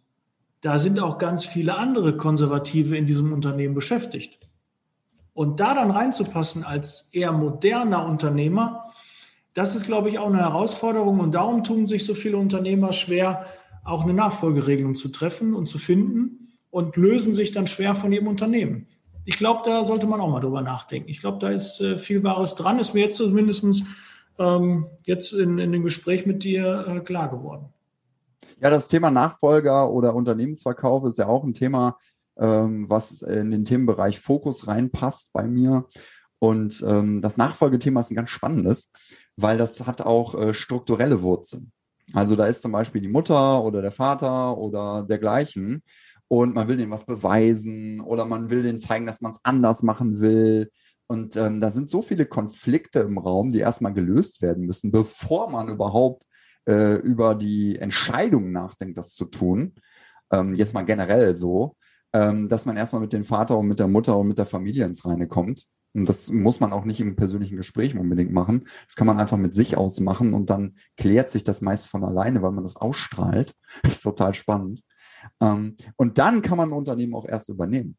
da 0.60 0.78
sind 0.78 0.98
auch 1.00 1.18
ganz 1.18 1.44
viele 1.44 1.76
andere 1.76 2.16
Konservative 2.16 2.96
in 2.96 3.06
diesem 3.06 3.32
Unternehmen 3.32 3.74
beschäftigt. 3.74 4.38
Und 5.34 5.60
da 5.60 5.74
dann 5.74 5.90
reinzupassen 5.90 6.64
als 6.64 7.10
eher 7.12 7.32
moderner 7.32 8.06
Unternehmer, 8.06 8.86
das 9.54 9.76
ist, 9.76 9.86
glaube 9.86 10.08
ich, 10.08 10.18
auch 10.18 10.26
eine 10.26 10.38
Herausforderung. 10.38 11.20
Und 11.20 11.34
darum 11.34 11.62
tun 11.62 11.86
sich 11.86 12.04
so 12.04 12.14
viele 12.14 12.38
Unternehmer 12.38 12.92
schwer, 12.92 13.46
auch 13.84 14.02
eine 14.02 14.14
Nachfolgeregelung 14.14 14.94
zu 14.94 15.08
treffen 15.08 15.54
und 15.54 15.66
zu 15.66 15.78
finden 15.78 16.47
und 16.70 16.96
lösen 16.96 17.34
sich 17.34 17.50
dann 17.50 17.66
schwer 17.66 17.94
von 17.94 18.12
ihrem 18.12 18.26
Unternehmen. 18.26 18.88
Ich 19.24 19.36
glaube, 19.36 19.62
da 19.64 19.84
sollte 19.84 20.06
man 20.06 20.20
auch 20.20 20.30
mal 20.30 20.40
drüber 20.40 20.62
nachdenken. 20.62 21.10
Ich 21.10 21.20
glaube, 21.20 21.38
da 21.38 21.50
ist 21.50 21.80
äh, 21.80 21.98
viel 21.98 22.24
Wahres 22.24 22.54
dran. 22.54 22.78
Ist 22.78 22.94
mir 22.94 23.04
jetzt 23.04 23.18
zumindest 23.18 23.84
ähm, 24.38 24.86
jetzt 25.04 25.32
in, 25.32 25.58
in 25.58 25.72
dem 25.72 25.84
Gespräch 25.84 26.24
mit 26.24 26.44
dir 26.44 26.86
äh, 26.88 27.00
klar 27.00 27.28
geworden. 27.30 27.66
Ja, 28.60 28.70
das 28.70 28.88
Thema 28.88 29.10
Nachfolger 29.10 29.90
oder 29.90 30.14
Unternehmensverkauf 30.14 31.04
ist 31.04 31.18
ja 31.18 31.26
auch 31.26 31.44
ein 31.44 31.54
Thema, 31.54 31.98
ähm, 32.38 32.88
was 32.88 33.22
in 33.22 33.50
den 33.50 33.64
Themenbereich 33.64 34.20
Fokus 34.20 34.66
reinpasst 34.66 35.32
bei 35.32 35.44
mir. 35.44 35.86
Und 36.38 36.82
ähm, 36.86 37.20
das 37.20 37.36
Nachfolgethema 37.36 38.00
ist 38.00 38.10
ein 38.10 38.16
ganz 38.16 38.30
spannendes, 38.30 38.90
weil 39.36 39.58
das 39.58 39.86
hat 39.86 40.02
auch 40.02 40.34
äh, 40.34 40.54
strukturelle 40.54 41.20
Wurzeln. 41.22 41.72
Also 42.14 42.36
da 42.36 42.46
ist 42.46 42.62
zum 42.62 42.72
Beispiel 42.72 43.02
die 43.02 43.08
Mutter 43.08 43.62
oder 43.62 43.82
der 43.82 43.92
Vater 43.92 44.56
oder 44.56 45.02
dergleichen 45.02 45.82
und 46.28 46.54
man 46.54 46.68
will 46.68 46.76
denen 46.76 46.90
was 46.90 47.06
beweisen 47.06 48.00
oder 48.00 48.24
man 48.24 48.50
will 48.50 48.62
denen 48.62 48.78
zeigen, 48.78 49.06
dass 49.06 49.20
man 49.20 49.32
es 49.32 49.40
anders 49.42 49.82
machen 49.82 50.20
will. 50.20 50.70
Und 51.06 51.36
ähm, 51.36 51.60
da 51.60 51.70
sind 51.70 51.88
so 51.88 52.02
viele 52.02 52.26
Konflikte 52.26 53.00
im 53.00 53.16
Raum, 53.16 53.50
die 53.50 53.60
erstmal 53.60 53.94
gelöst 53.94 54.42
werden 54.42 54.66
müssen, 54.66 54.90
bevor 54.90 55.50
man 55.50 55.68
überhaupt 55.68 56.24
äh, 56.66 56.96
über 56.96 57.34
die 57.34 57.78
Entscheidung 57.78 58.52
nachdenkt, 58.52 58.98
das 58.98 59.14
zu 59.14 59.24
tun. 59.24 59.74
Ähm, 60.30 60.54
jetzt 60.54 60.74
mal 60.74 60.82
generell 60.84 61.34
so, 61.34 61.76
ähm, 62.12 62.48
dass 62.50 62.66
man 62.66 62.76
erstmal 62.76 63.00
mit 63.00 63.14
dem 63.14 63.24
Vater 63.24 63.56
und 63.56 63.68
mit 63.68 63.78
der 63.78 63.88
Mutter 63.88 64.18
und 64.18 64.28
mit 64.28 64.38
der 64.38 64.46
Familie 64.46 64.84
ins 64.84 65.06
Reine 65.06 65.28
kommt. 65.28 65.64
Und 65.94 66.06
das 66.06 66.28
muss 66.30 66.60
man 66.60 66.72
auch 66.72 66.84
nicht 66.84 67.00
im 67.00 67.16
persönlichen 67.16 67.56
Gespräch 67.56 67.96
unbedingt 67.98 68.32
machen. 68.32 68.68
Das 68.86 68.94
kann 68.94 69.06
man 69.06 69.18
einfach 69.18 69.38
mit 69.38 69.54
sich 69.54 69.78
ausmachen 69.78 70.34
und 70.34 70.50
dann 70.50 70.76
klärt 70.98 71.30
sich 71.30 71.44
das 71.44 71.62
meist 71.62 71.86
von 71.88 72.04
alleine, 72.04 72.42
weil 72.42 72.52
man 72.52 72.64
das 72.64 72.76
ausstrahlt. 72.76 73.54
Das 73.82 73.96
ist 73.96 74.02
total 74.02 74.34
spannend. 74.34 74.82
Ähm, 75.40 75.76
und 75.96 76.18
dann 76.18 76.42
kann 76.42 76.56
man 76.56 76.70
ein 76.70 76.76
Unternehmen 76.76 77.14
auch 77.14 77.26
erst 77.26 77.48
übernehmen. 77.48 77.96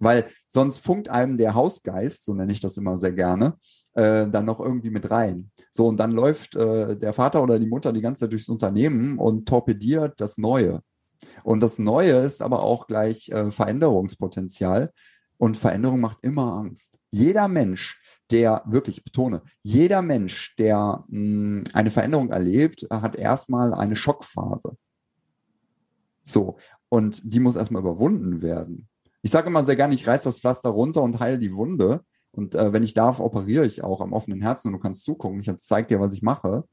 Weil 0.00 0.28
sonst 0.46 0.78
funkt 0.78 1.08
einem 1.08 1.38
der 1.38 1.54
Hausgeist, 1.54 2.24
so 2.24 2.34
nenne 2.34 2.52
ich 2.52 2.60
das 2.60 2.76
immer 2.76 2.96
sehr 2.96 3.12
gerne, 3.12 3.58
äh, 3.94 4.28
dann 4.28 4.44
noch 4.44 4.60
irgendwie 4.60 4.90
mit 4.90 5.10
rein. 5.10 5.50
So, 5.70 5.86
und 5.86 5.98
dann 5.98 6.12
läuft 6.12 6.54
äh, 6.54 6.96
der 6.96 7.12
Vater 7.12 7.42
oder 7.42 7.58
die 7.58 7.66
Mutter 7.66 7.92
die 7.92 8.00
ganze 8.00 8.20
Zeit 8.20 8.32
durchs 8.32 8.48
Unternehmen 8.48 9.18
und 9.18 9.46
torpediert 9.46 10.20
das 10.20 10.38
Neue. 10.38 10.82
Und 11.42 11.60
das 11.60 11.78
Neue 11.78 12.12
ist 12.12 12.42
aber 12.42 12.62
auch 12.62 12.86
gleich 12.86 13.28
äh, 13.30 13.50
Veränderungspotenzial. 13.50 14.92
Und 15.36 15.56
Veränderung 15.56 16.00
macht 16.00 16.18
immer 16.22 16.54
Angst. 16.54 16.98
Jeder 17.10 17.48
Mensch, 17.48 18.00
der, 18.30 18.62
wirklich, 18.66 18.98
ich 18.98 19.04
betone, 19.04 19.42
jeder 19.62 20.02
Mensch, 20.02 20.54
der 20.56 21.04
mh, 21.08 21.08
hm, 21.08 21.64
eine 21.72 21.90
Veränderung 21.90 22.30
erlebt, 22.30 22.86
hat 22.90 23.16
erstmal 23.16 23.72
eine 23.72 23.96
Schockphase. 23.96 24.76
So, 26.28 26.58
und 26.90 27.22
die 27.24 27.40
muss 27.40 27.56
erstmal 27.56 27.82
überwunden 27.82 28.42
werden. 28.42 28.88
Ich 29.22 29.30
sage 29.30 29.48
immer 29.48 29.64
sehr 29.64 29.76
gerne, 29.76 29.94
ich 29.94 30.06
reiß 30.06 30.24
das 30.24 30.38
Pflaster 30.38 30.68
runter 30.68 31.02
und 31.02 31.20
heile 31.20 31.38
die 31.38 31.54
Wunde. 31.54 32.04
Und 32.32 32.54
äh, 32.54 32.72
wenn 32.72 32.82
ich 32.82 32.92
darf, 32.92 33.18
operiere 33.18 33.64
ich 33.64 33.82
auch 33.82 34.02
am 34.02 34.12
offenen 34.12 34.42
Herzen 34.42 34.68
und 34.68 34.74
du 34.74 34.78
kannst 34.78 35.04
zugucken. 35.04 35.40
Ich 35.40 35.50
zeige 35.56 35.88
dir, 35.88 36.00
was 36.00 36.12
ich 36.12 36.22
mache. 36.22 36.68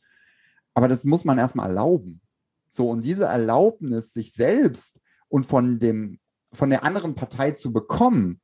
Aber 0.74 0.89
das 0.89 1.06
muss 1.06 1.24
man 1.24 1.38
erstmal 1.38 1.70
erlauben. 1.70 2.22
So, 2.70 2.89
und 2.89 3.04
diese 3.04 3.26
Erlaubnis, 3.26 4.12
sich 4.12 4.34
selbst 4.34 5.00
und 5.30 5.46
von 5.46 5.80
dem, 5.80 6.20
von 6.52 6.70
der 6.70 6.84
anderen 6.84 7.15
Partei 7.15 7.52
zu 7.52 7.72
bekommen, 7.72 8.41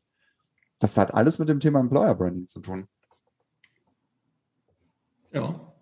das 0.80 0.97
hat 0.97 1.13
alles 1.13 1.38
mit 1.38 1.50
dem 1.50 1.60
Thema 1.60 1.82
Employer 1.82 2.15
Branding 2.15 2.47
zu 2.47 2.62
tun. 2.62 2.88
Ja, 5.34 5.74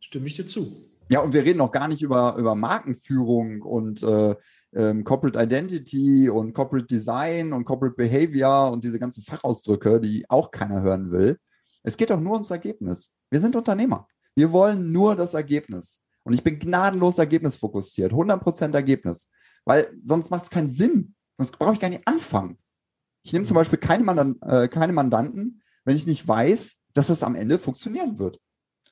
stimme 0.00 0.26
ich 0.26 0.34
dir 0.34 0.46
zu. 0.46 0.87
Ja, 1.10 1.20
und 1.20 1.32
wir 1.32 1.44
reden 1.44 1.58
noch 1.58 1.72
gar 1.72 1.88
nicht 1.88 2.02
über, 2.02 2.36
über 2.36 2.54
Markenführung 2.54 3.62
und 3.62 4.02
äh, 4.02 4.36
ähm, 4.74 5.04
Corporate 5.04 5.42
Identity 5.42 6.28
und 6.28 6.52
Corporate 6.52 6.86
Design 6.86 7.52
und 7.52 7.64
Corporate 7.64 7.96
Behavior 7.96 8.70
und 8.70 8.84
diese 8.84 8.98
ganzen 8.98 9.22
Fachausdrücke, 9.22 10.00
die 10.00 10.28
auch 10.28 10.50
keiner 10.50 10.82
hören 10.82 11.10
will. 11.10 11.38
Es 11.82 11.96
geht 11.96 12.10
doch 12.10 12.20
nur 12.20 12.34
ums 12.34 12.50
Ergebnis. 12.50 13.12
Wir 13.30 13.40
sind 13.40 13.56
Unternehmer. 13.56 14.06
Wir 14.34 14.52
wollen 14.52 14.92
nur 14.92 15.16
das 15.16 15.34
Ergebnis. 15.34 16.00
Und 16.24 16.34
ich 16.34 16.44
bin 16.44 16.58
gnadenlos 16.58 17.18
ergebnisfokussiert, 17.18 18.12
100% 18.12 18.74
Ergebnis. 18.74 19.30
Weil 19.64 19.90
sonst 20.04 20.30
macht 20.30 20.44
es 20.44 20.50
keinen 20.50 20.70
Sinn. 20.70 21.14
Sonst 21.38 21.52
brauche 21.52 21.72
ich 21.72 21.80
gar 21.80 21.88
nicht 21.88 22.06
anfangen. 22.06 22.58
Ich 23.22 23.32
nehme 23.32 23.46
zum 23.46 23.54
Beispiel 23.54 23.78
keine, 23.78 24.04
Mandan 24.04 24.36
äh, 24.42 24.68
keine 24.68 24.92
Mandanten, 24.92 25.62
wenn 25.84 25.96
ich 25.96 26.06
nicht 26.06 26.26
weiß, 26.26 26.76
dass 26.94 27.08
es 27.08 27.22
am 27.22 27.34
Ende 27.34 27.58
funktionieren 27.58 28.18
wird. 28.18 28.38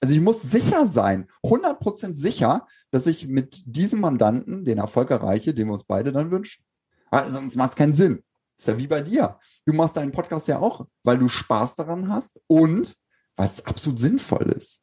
Also 0.00 0.14
ich 0.14 0.20
muss 0.20 0.42
sicher 0.42 0.86
sein, 0.86 1.28
100% 1.42 2.14
sicher, 2.14 2.66
dass 2.90 3.06
ich 3.06 3.26
mit 3.28 3.62
diesem 3.66 4.00
Mandanten 4.00 4.64
den 4.64 4.78
Erfolg 4.78 5.10
erreiche, 5.10 5.54
den 5.54 5.68
wir 5.68 5.74
uns 5.74 5.84
beide 5.84 6.12
dann 6.12 6.30
wünschen. 6.30 6.64
Weil 7.10 7.30
sonst 7.30 7.56
macht 7.56 7.70
es 7.70 7.76
keinen 7.76 7.94
Sinn. 7.94 8.22
Ist 8.58 8.68
ja 8.68 8.78
wie 8.78 8.86
bei 8.86 9.02
dir. 9.02 9.38
Du 9.64 9.72
machst 9.72 9.96
deinen 9.96 10.12
Podcast 10.12 10.48
ja 10.48 10.58
auch, 10.58 10.86
weil 11.02 11.18
du 11.18 11.28
Spaß 11.28 11.76
daran 11.76 12.08
hast 12.10 12.40
und 12.46 12.96
weil 13.36 13.48
es 13.48 13.64
absolut 13.66 13.98
sinnvoll 13.98 14.54
ist. 14.56 14.82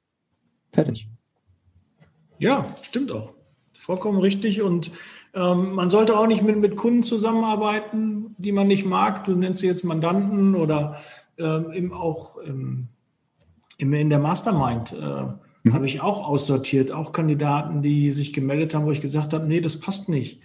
Fertig. 0.72 1.10
Ja, 2.38 2.66
stimmt 2.82 3.12
auch. 3.12 3.34
Vollkommen 3.74 4.20
richtig. 4.20 4.62
Und 4.62 4.92
ähm, 5.34 5.74
man 5.74 5.90
sollte 5.90 6.18
auch 6.18 6.28
nicht 6.28 6.44
mit, 6.44 6.58
mit 6.58 6.76
Kunden 6.78 7.04
zusammenarbeiten, 7.04 8.36
die 8.38 8.52
man 8.52 8.68
nicht 8.68 8.86
mag. 8.86 9.26
Du 9.26 9.36
nennst 9.36 9.62
sie 9.62 9.68
jetzt 9.68 9.84
Mandanten 9.84 10.56
oder 10.56 11.00
ähm, 11.38 11.72
eben 11.72 11.94
auch 11.94 12.38
ähm, 12.46 12.90
in 13.92 14.10
der 14.10 14.20
Mastermind 14.20 14.94
äh, 14.94 15.24
mhm. 15.64 15.74
habe 15.74 15.88
ich 15.88 16.02
auch 16.02 16.28
aussortiert, 16.28 16.92
auch 16.92 17.12
Kandidaten, 17.12 17.82
die 17.82 18.12
sich 18.12 18.34
gemeldet 18.34 18.74
haben, 18.74 18.86
wo 18.86 18.92
ich 18.92 19.02
gesagt 19.02 19.34
habe, 19.34 19.48
nee, 19.48 19.62
das 19.62 19.80
passt 19.80 20.10
nicht. 20.10 20.40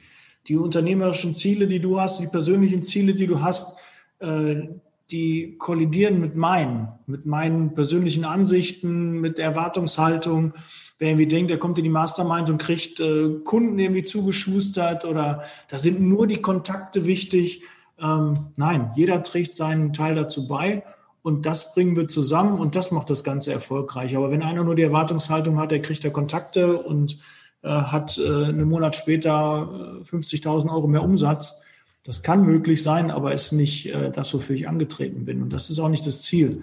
Die 0.46 0.56
unternehmerischen 0.56 1.34
Ziele, 1.34 1.66
die 1.66 1.80
du 1.80 2.00
hast, 2.00 2.20
die 2.20 2.26
persönlichen 2.26 2.82
Ziele, 2.82 3.14
die 3.14 3.26
du 3.26 3.40
hast, 3.40 3.76
äh, 4.20 4.62
die 5.10 5.56
kollidieren 5.58 6.20
mit 6.20 6.36
meinen, 6.36 6.88
mit 7.06 7.24
meinen 7.24 7.74
persönlichen 7.74 8.24
Ansichten, 8.24 9.20
mit 9.20 9.38
Erwartungshaltung. 9.38 10.52
Wer 10.98 11.08
irgendwie 11.08 11.26
denkt, 11.26 11.50
er 11.50 11.58
kommt 11.58 11.78
in 11.78 11.84
die 11.84 11.90
Mastermind 11.90 12.50
und 12.50 12.58
kriegt 12.58 13.00
äh, 13.00 13.30
Kunden 13.44 13.78
irgendwie 13.78 14.02
zugeschustert 14.02 15.04
oder 15.04 15.44
da 15.68 15.78
sind 15.78 16.00
nur 16.00 16.26
die 16.26 16.42
Kontakte 16.42 17.06
wichtig. 17.06 17.62
Ähm, 18.00 18.34
nein, 18.56 18.90
jeder 18.96 19.22
trägt 19.22 19.54
seinen 19.54 19.92
Teil 19.92 20.14
dazu 20.14 20.46
bei 20.46 20.82
und 21.28 21.44
das 21.44 21.74
bringen 21.74 21.94
wir 21.94 22.08
zusammen 22.08 22.58
und 22.58 22.74
das 22.74 22.90
macht 22.90 23.10
das 23.10 23.22
Ganze 23.22 23.52
erfolgreich. 23.52 24.16
Aber 24.16 24.30
wenn 24.30 24.42
einer 24.42 24.64
nur 24.64 24.74
die 24.74 24.82
Erwartungshaltung 24.82 25.60
hat, 25.60 25.72
er 25.72 25.82
kriegt 25.82 26.02
da 26.02 26.08
Kontakte 26.08 26.78
und 26.82 27.18
äh, 27.62 27.68
hat 27.68 28.16
äh, 28.16 28.22
einen 28.22 28.66
Monat 28.66 28.96
später 28.96 30.00
äh, 30.00 30.08
50.000 30.08 30.72
Euro 30.72 30.86
mehr 30.86 31.04
Umsatz, 31.04 31.60
das 32.02 32.22
kann 32.22 32.46
möglich 32.46 32.82
sein, 32.82 33.10
aber 33.10 33.34
ist 33.34 33.52
nicht 33.52 33.92
äh, 33.92 34.10
das, 34.10 34.32
wofür 34.32 34.56
ich 34.56 34.68
angetreten 34.68 35.26
bin. 35.26 35.42
Und 35.42 35.52
das 35.52 35.68
ist 35.68 35.80
auch 35.80 35.90
nicht 35.90 36.06
das 36.06 36.22
Ziel 36.22 36.62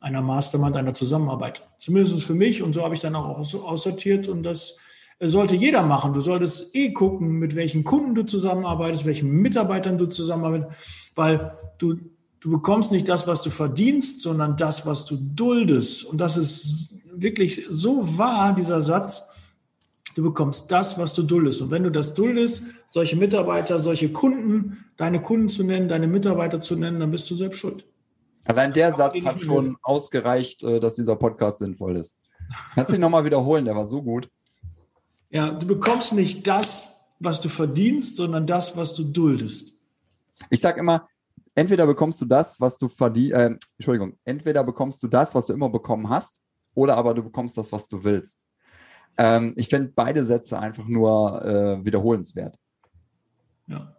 einer 0.00 0.20
Mastermind, 0.20 0.76
einer 0.76 0.92
Zusammenarbeit. 0.92 1.66
Zumindest 1.78 2.24
für 2.24 2.34
mich 2.34 2.62
und 2.62 2.74
so 2.74 2.84
habe 2.84 2.94
ich 2.94 3.00
dann 3.00 3.14
auch 3.14 3.42
so 3.42 3.64
aussortiert 3.64 4.28
und 4.28 4.42
das 4.42 4.76
sollte 5.18 5.56
jeder 5.56 5.82
machen. 5.82 6.12
Du 6.12 6.20
solltest 6.20 6.76
eh 6.76 6.92
gucken, 6.92 7.38
mit 7.38 7.54
welchen 7.54 7.84
Kunden 7.84 8.14
du 8.14 8.24
zusammenarbeitest, 8.24 9.06
welchen 9.06 9.30
Mitarbeitern 9.30 9.96
du 9.96 10.04
zusammenarbeitest, 10.04 10.70
weil 11.14 11.56
du 11.78 11.96
du 12.44 12.50
bekommst 12.50 12.92
nicht 12.92 13.08
das, 13.08 13.26
was 13.26 13.40
du 13.40 13.48
verdienst, 13.48 14.20
sondern 14.20 14.54
das, 14.58 14.84
was 14.84 15.06
du 15.06 15.16
duldest. 15.16 16.04
Und 16.04 16.20
das 16.20 16.36
ist 16.36 16.98
wirklich 17.10 17.66
so 17.70 18.18
wahr, 18.18 18.54
dieser 18.54 18.82
Satz. 18.82 19.24
Du 20.14 20.22
bekommst 20.22 20.70
das, 20.70 20.98
was 20.98 21.14
du 21.14 21.22
duldest. 21.22 21.62
Und 21.62 21.70
wenn 21.70 21.84
du 21.84 21.90
das 21.90 22.12
duldest, 22.12 22.62
solche 22.86 23.16
Mitarbeiter, 23.16 23.80
solche 23.80 24.12
Kunden, 24.12 24.84
deine 24.98 25.22
Kunden 25.22 25.48
zu 25.48 25.64
nennen, 25.64 25.88
deine 25.88 26.06
Mitarbeiter 26.06 26.60
zu 26.60 26.76
nennen, 26.76 27.00
dann 27.00 27.10
bist 27.10 27.30
du 27.30 27.34
selbst 27.34 27.60
schuld. 27.60 27.86
Allein 28.44 28.74
der 28.74 28.92
Satz 28.92 29.24
hat 29.24 29.40
schon 29.40 29.78
ausgereicht, 29.82 30.62
äh, 30.64 30.80
dass 30.80 30.96
dieser 30.96 31.16
Podcast 31.16 31.60
sinnvoll 31.60 31.96
ist. 31.96 32.14
Kannst 32.74 32.92
du 32.92 32.96
ihn 32.96 33.00
nochmal 33.00 33.24
wiederholen, 33.24 33.64
der 33.64 33.74
war 33.74 33.86
so 33.86 34.02
gut. 34.02 34.28
Ja, 35.30 35.50
du 35.50 35.66
bekommst 35.66 36.12
nicht 36.12 36.46
das, 36.46 36.92
was 37.18 37.40
du 37.40 37.48
verdienst, 37.48 38.16
sondern 38.16 38.46
das, 38.46 38.76
was 38.76 38.94
du 38.94 39.02
duldest. 39.02 39.72
Ich 40.50 40.60
sage 40.60 40.80
immer, 40.80 41.08
entweder 41.54 41.86
bekommst 41.86 42.20
du 42.20 42.24
das, 42.24 42.60
was 42.60 42.76
du 42.78 42.88
verdienst, 42.88 43.36
äh, 43.36 43.56
Entschuldigung, 43.78 44.16
entweder 44.24 44.64
bekommst 44.64 45.02
du 45.02 45.08
das, 45.08 45.34
was 45.34 45.46
du 45.46 45.52
immer 45.52 45.68
bekommen 45.68 46.08
hast, 46.08 46.40
oder 46.74 46.96
aber 46.96 47.14
du 47.14 47.22
bekommst 47.22 47.56
das, 47.56 47.70
was 47.72 47.88
du 47.88 48.02
willst. 48.02 48.42
Ähm, 49.16 49.54
ich 49.56 49.68
finde 49.68 49.92
beide 49.94 50.24
Sätze 50.24 50.58
einfach 50.58 50.86
nur 50.86 51.44
äh, 51.44 51.84
wiederholenswert. 51.84 52.58
Ja. 53.66 53.94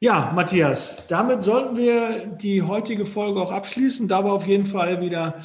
Ja, 0.00 0.32
Matthias, 0.34 1.06
damit 1.08 1.42
sollten 1.42 1.76
wir 1.76 2.26
die 2.26 2.60
heutige 2.60 3.06
Folge 3.06 3.40
auch 3.40 3.52
abschließen. 3.52 4.06
Da 4.06 4.22
war 4.22 4.32
auf 4.32 4.46
jeden 4.46 4.66
Fall 4.66 5.00
wieder 5.00 5.42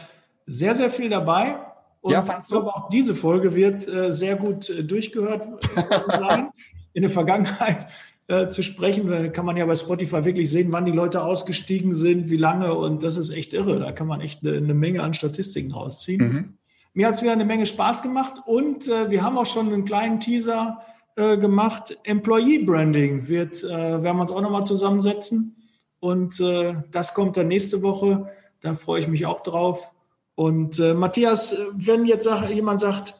sehr, 0.48 0.76
sehr 0.76 0.89
viel 0.89 1.10
dabei. 1.10 1.58
Und 2.02 2.12
ja, 2.12 2.22
fandst 2.22 2.52
du? 2.52 2.56
Ich 2.56 2.62
glaube, 2.62 2.76
auch 2.76 2.89
diese 2.89 3.15
Folge 3.15 3.56
wird 3.56 3.88
äh, 3.88 4.12
sehr 4.12 4.36
gut 4.36 4.70
äh, 4.70 4.84
durchgehört 4.84 5.48
sein. 6.10 6.50
In 6.94 7.04
der 7.04 7.12
Vergangenheit 7.12 7.88
äh, 8.30 8.48
zu 8.48 8.62
sprechen, 8.62 9.10
da 9.10 9.28
kann 9.28 9.46
man 9.46 9.58
ja 9.58 9.65
bei 9.65 9.76
Spotify 9.76 10.24
wirklich 10.24 10.52
sehen, 10.52 10.72
wann 10.72 10.86
die 10.86 10.92
Leute 10.92 11.24
ausgestiegen 11.24 11.96
sind, 11.96 12.30
wie 12.30 12.38
lange. 12.38 12.76
Und 12.76 13.02
das 13.02 13.18
ist 13.18 13.32
echt 13.32 13.54
irre. 13.54 13.80
Da 13.80 13.92
kann 13.92 14.06
man 14.06 14.22
echt 14.22 14.44
eine, 14.44 14.56
eine 14.56 14.76
Menge 14.76 15.02
an 15.02 15.15
Statistiken 15.15 15.72
rausziehen. 15.72 16.22
Mhm. 16.22 16.54
Mir 16.94 17.08
hat 17.08 17.15
es 17.15 17.24
wieder 17.24 17.32
eine 17.32 17.46
Menge 17.46 17.65
Spaß 17.65 18.04
gemacht 18.04 18.36
und 18.46 18.88
äh, 18.88 19.10
wir 19.10 19.24
haben 19.24 19.38
auch 19.38 19.48
schon 19.48 19.74
einen 19.74 19.84
kleinen 19.84 20.20
Teaser 20.20 20.80
äh, 21.15 21.38
gemacht. 21.38 21.98
Employee 22.04 22.60
Branding 22.60 23.28
wird, 23.28 23.63
äh, 23.63 23.68
werden 23.68 24.18
wir 24.18 24.22
uns 24.22 24.32
auch 24.32 24.42
nochmal 24.42 24.63
zusammensetzen. 24.63 25.56
Und 26.00 26.39
äh, 26.39 26.76
das 26.92 27.15
kommt 27.15 27.36
dann 27.36 27.48
nächste 27.48 27.82
Woche. 27.82 28.30
Da 28.62 28.76
freue 28.76 29.00
ich 29.00 29.08
mich 29.08 29.26
auch 29.26 29.42
drauf. 29.42 29.92
Und 30.36 30.80
äh, 30.80 30.94
Matthias, 30.94 31.56
wenn 31.74 32.06
jetzt 32.06 32.30
jemand 32.50 32.80
sagt, 32.80 33.20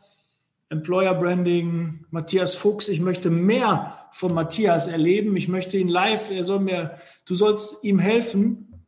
Employer 0.70 1.16
Branding, 1.16 2.06
Matthias 2.12 2.56
Fuchs, 2.56 2.90
ich 2.90 3.02
möchte 3.02 3.32
mehr 3.32 3.99
von 4.12 4.34
Matthias 4.34 4.88
erleben, 4.88 5.36
ich 5.38 5.48
möchte 5.48 5.78
ihn 5.78 5.88
live, 5.88 6.32
er 6.32 6.44
soll 6.44 6.60
mir, 6.60 6.98
du 7.26 7.36
sollst 7.36 7.84
ihm 7.84 8.00
helfen. 8.00 8.86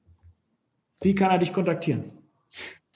Wie 1.02 1.16
kann 1.16 1.32
er 1.32 1.40
dich 1.40 1.54
kontaktieren? 1.54 2.12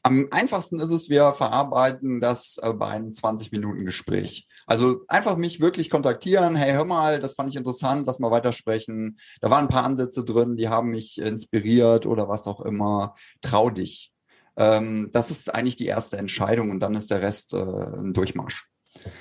Am 0.04 0.28
einfachsten 0.30 0.80
ist 0.80 0.92
es, 0.92 1.10
wir 1.10 1.34
verarbeiten 1.34 2.22
das 2.22 2.60
äh, 2.62 2.72
bei 2.74 2.90
einem 2.90 3.10
20-Minuten-Gespräch. 3.10 4.48
Also 4.68 5.02
einfach 5.08 5.36
mich 5.36 5.60
wirklich 5.60 5.90
kontaktieren. 5.90 6.56
Hey, 6.56 6.74
hör 6.74 6.86
mal, 6.86 7.20
das 7.20 7.34
fand 7.34 7.50
ich 7.50 7.56
interessant, 7.56 8.06
lass 8.06 8.20
mal 8.20 8.30
weitersprechen. 8.30 9.18
Da 9.42 9.50
waren 9.50 9.66
ein 9.66 9.70
paar 9.70 9.84
Ansätze 9.84 10.24
drin, 10.24 10.58
die 10.58 10.70
haben 10.70 10.92
mich 10.92 11.18
inspiriert 11.18 12.06
oder 12.06 12.30
was 12.30 12.46
auch 12.46 12.62
immer. 12.62 13.16
Trau 13.42 13.72
dich. 13.72 14.14
Ähm, 14.58 15.10
das 15.12 15.32
ist 15.32 15.54
eigentlich 15.54 15.76
die 15.76 15.88
erste 15.88 16.18
Entscheidung 16.18 16.70
und 16.70 16.82
dann 16.82 16.94
ist 16.94 17.10
der 17.10 17.24
Rest 17.24 17.54
äh, 17.54 17.58
ein 17.58 18.14
Durchmarsch. 18.14 18.68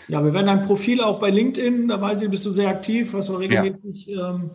Ja, 0.09 0.25
wir 0.25 0.33
werden 0.33 0.47
dein 0.47 0.63
Profil 0.63 1.01
auch 1.01 1.21
bei 1.21 1.31
LinkedIn, 1.31 1.89
da 1.89 2.01
weiß 2.01 2.23
ich, 2.23 2.31
bist 2.31 2.47
du 2.47 2.51
sehr 2.51 2.69
aktiv, 2.69 3.13
hast 3.15 3.31
auch 3.31 3.41
regelmäßig 3.41 4.07
ja. 4.07 4.31
ähm, 4.31 4.51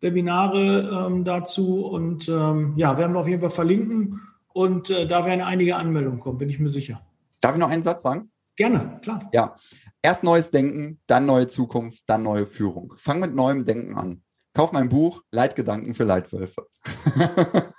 Webinare 0.00 1.06
ähm, 1.06 1.24
dazu 1.24 1.86
und 1.86 2.28
ähm, 2.28 2.74
ja, 2.76 2.96
werden 2.98 3.12
wir 3.14 3.20
auf 3.20 3.28
jeden 3.28 3.40
Fall 3.40 3.50
verlinken. 3.50 4.20
Und 4.52 4.88
äh, 4.90 5.06
da 5.06 5.26
werden 5.26 5.42
einige 5.42 5.76
Anmeldungen 5.76 6.18
kommen, 6.18 6.38
bin 6.38 6.48
ich 6.48 6.58
mir 6.58 6.70
sicher. 6.70 7.02
Darf 7.40 7.54
ich 7.54 7.60
noch 7.60 7.68
einen 7.68 7.82
Satz 7.82 8.02
sagen? 8.02 8.30
Gerne, 8.56 8.98
klar. 9.02 9.28
Ja. 9.32 9.54
Erst 10.02 10.24
neues 10.24 10.50
Denken, 10.50 11.00
dann 11.06 11.26
neue 11.26 11.46
Zukunft, 11.46 12.04
dann 12.06 12.22
neue 12.22 12.46
Führung. 12.46 12.94
Fang 12.96 13.20
mit 13.20 13.34
neuem 13.34 13.66
Denken 13.66 13.94
an. 13.96 14.22
Kauf 14.54 14.72
mein 14.72 14.88
Buch 14.88 15.22
Leitgedanken 15.30 15.94
für 15.94 16.04
Leitwölfe. 16.04 16.66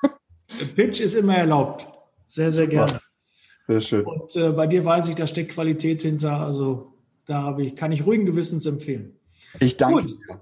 Pitch 0.76 1.00
ist 1.00 1.16
immer 1.16 1.36
erlaubt. 1.36 1.88
Sehr, 2.28 2.52
sehr 2.52 2.66
Super. 2.66 2.86
gerne. 2.86 3.00
Sehr 3.68 3.82
schön. 3.82 4.06
Und 4.06 4.36
äh, 4.36 4.50
bei 4.52 4.68
dir 4.68 4.86
weiß 4.86 5.10
ich, 5.10 5.16
da 5.16 5.28
steckt 5.28 5.52
Qualität 5.52 6.02
hinter. 6.02 6.40
Also 6.40 6.94
da 7.26 7.44
habe 7.44 7.66
ich, 7.66 7.76
kann 7.76 7.92
ich 7.92 8.06
ruhigen 8.06 8.26
Gewissens 8.26 8.66
empfehlen. 8.66 9.18
Ich 9.60 9.78
danke 9.78 10.02
Gut. 10.02 10.10
dir. 10.12 10.42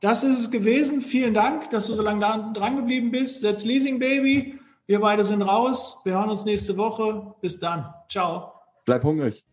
Das 0.00 0.22
ist 0.22 0.38
es 0.38 0.50
gewesen. 0.50 1.02
Vielen 1.02 1.34
Dank, 1.34 1.70
dass 1.70 1.86
du 1.86 1.94
so 1.94 2.02
lange 2.02 2.20
da 2.20 2.52
dran 2.52 2.76
geblieben 2.76 3.10
bist. 3.10 3.40
Setz 3.40 3.64
Leasing 3.64 3.98
Baby. 3.98 4.58
Wir 4.86 5.00
beide 5.00 5.24
sind 5.24 5.42
raus. 5.42 6.00
Wir 6.04 6.14
hören 6.14 6.30
uns 6.30 6.44
nächste 6.44 6.76
Woche. 6.76 7.34
Bis 7.40 7.58
dann. 7.58 7.92
Ciao. 8.08 8.52
Bleib 8.84 9.04
hungrig. 9.04 9.44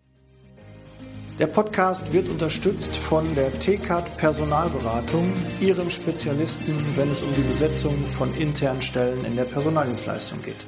Der 1.39 1.47
Podcast 1.47 2.13
wird 2.13 2.29
unterstützt 2.29 2.95
von 2.95 3.25
der 3.35 3.51
TCAT 3.59 4.15
Personalberatung, 4.15 5.33
ihrem 5.59 5.89
Spezialisten, 5.89 6.77
wenn 6.95 7.11
es 7.11 7.21
um 7.21 7.35
die 7.35 7.41
Besetzung 7.41 7.97
von 8.07 8.33
internen 8.35 8.81
Stellen 8.81 9.25
in 9.25 9.35
der 9.35 9.43
Personaldienstleistung 9.43 10.41
geht. 10.41 10.65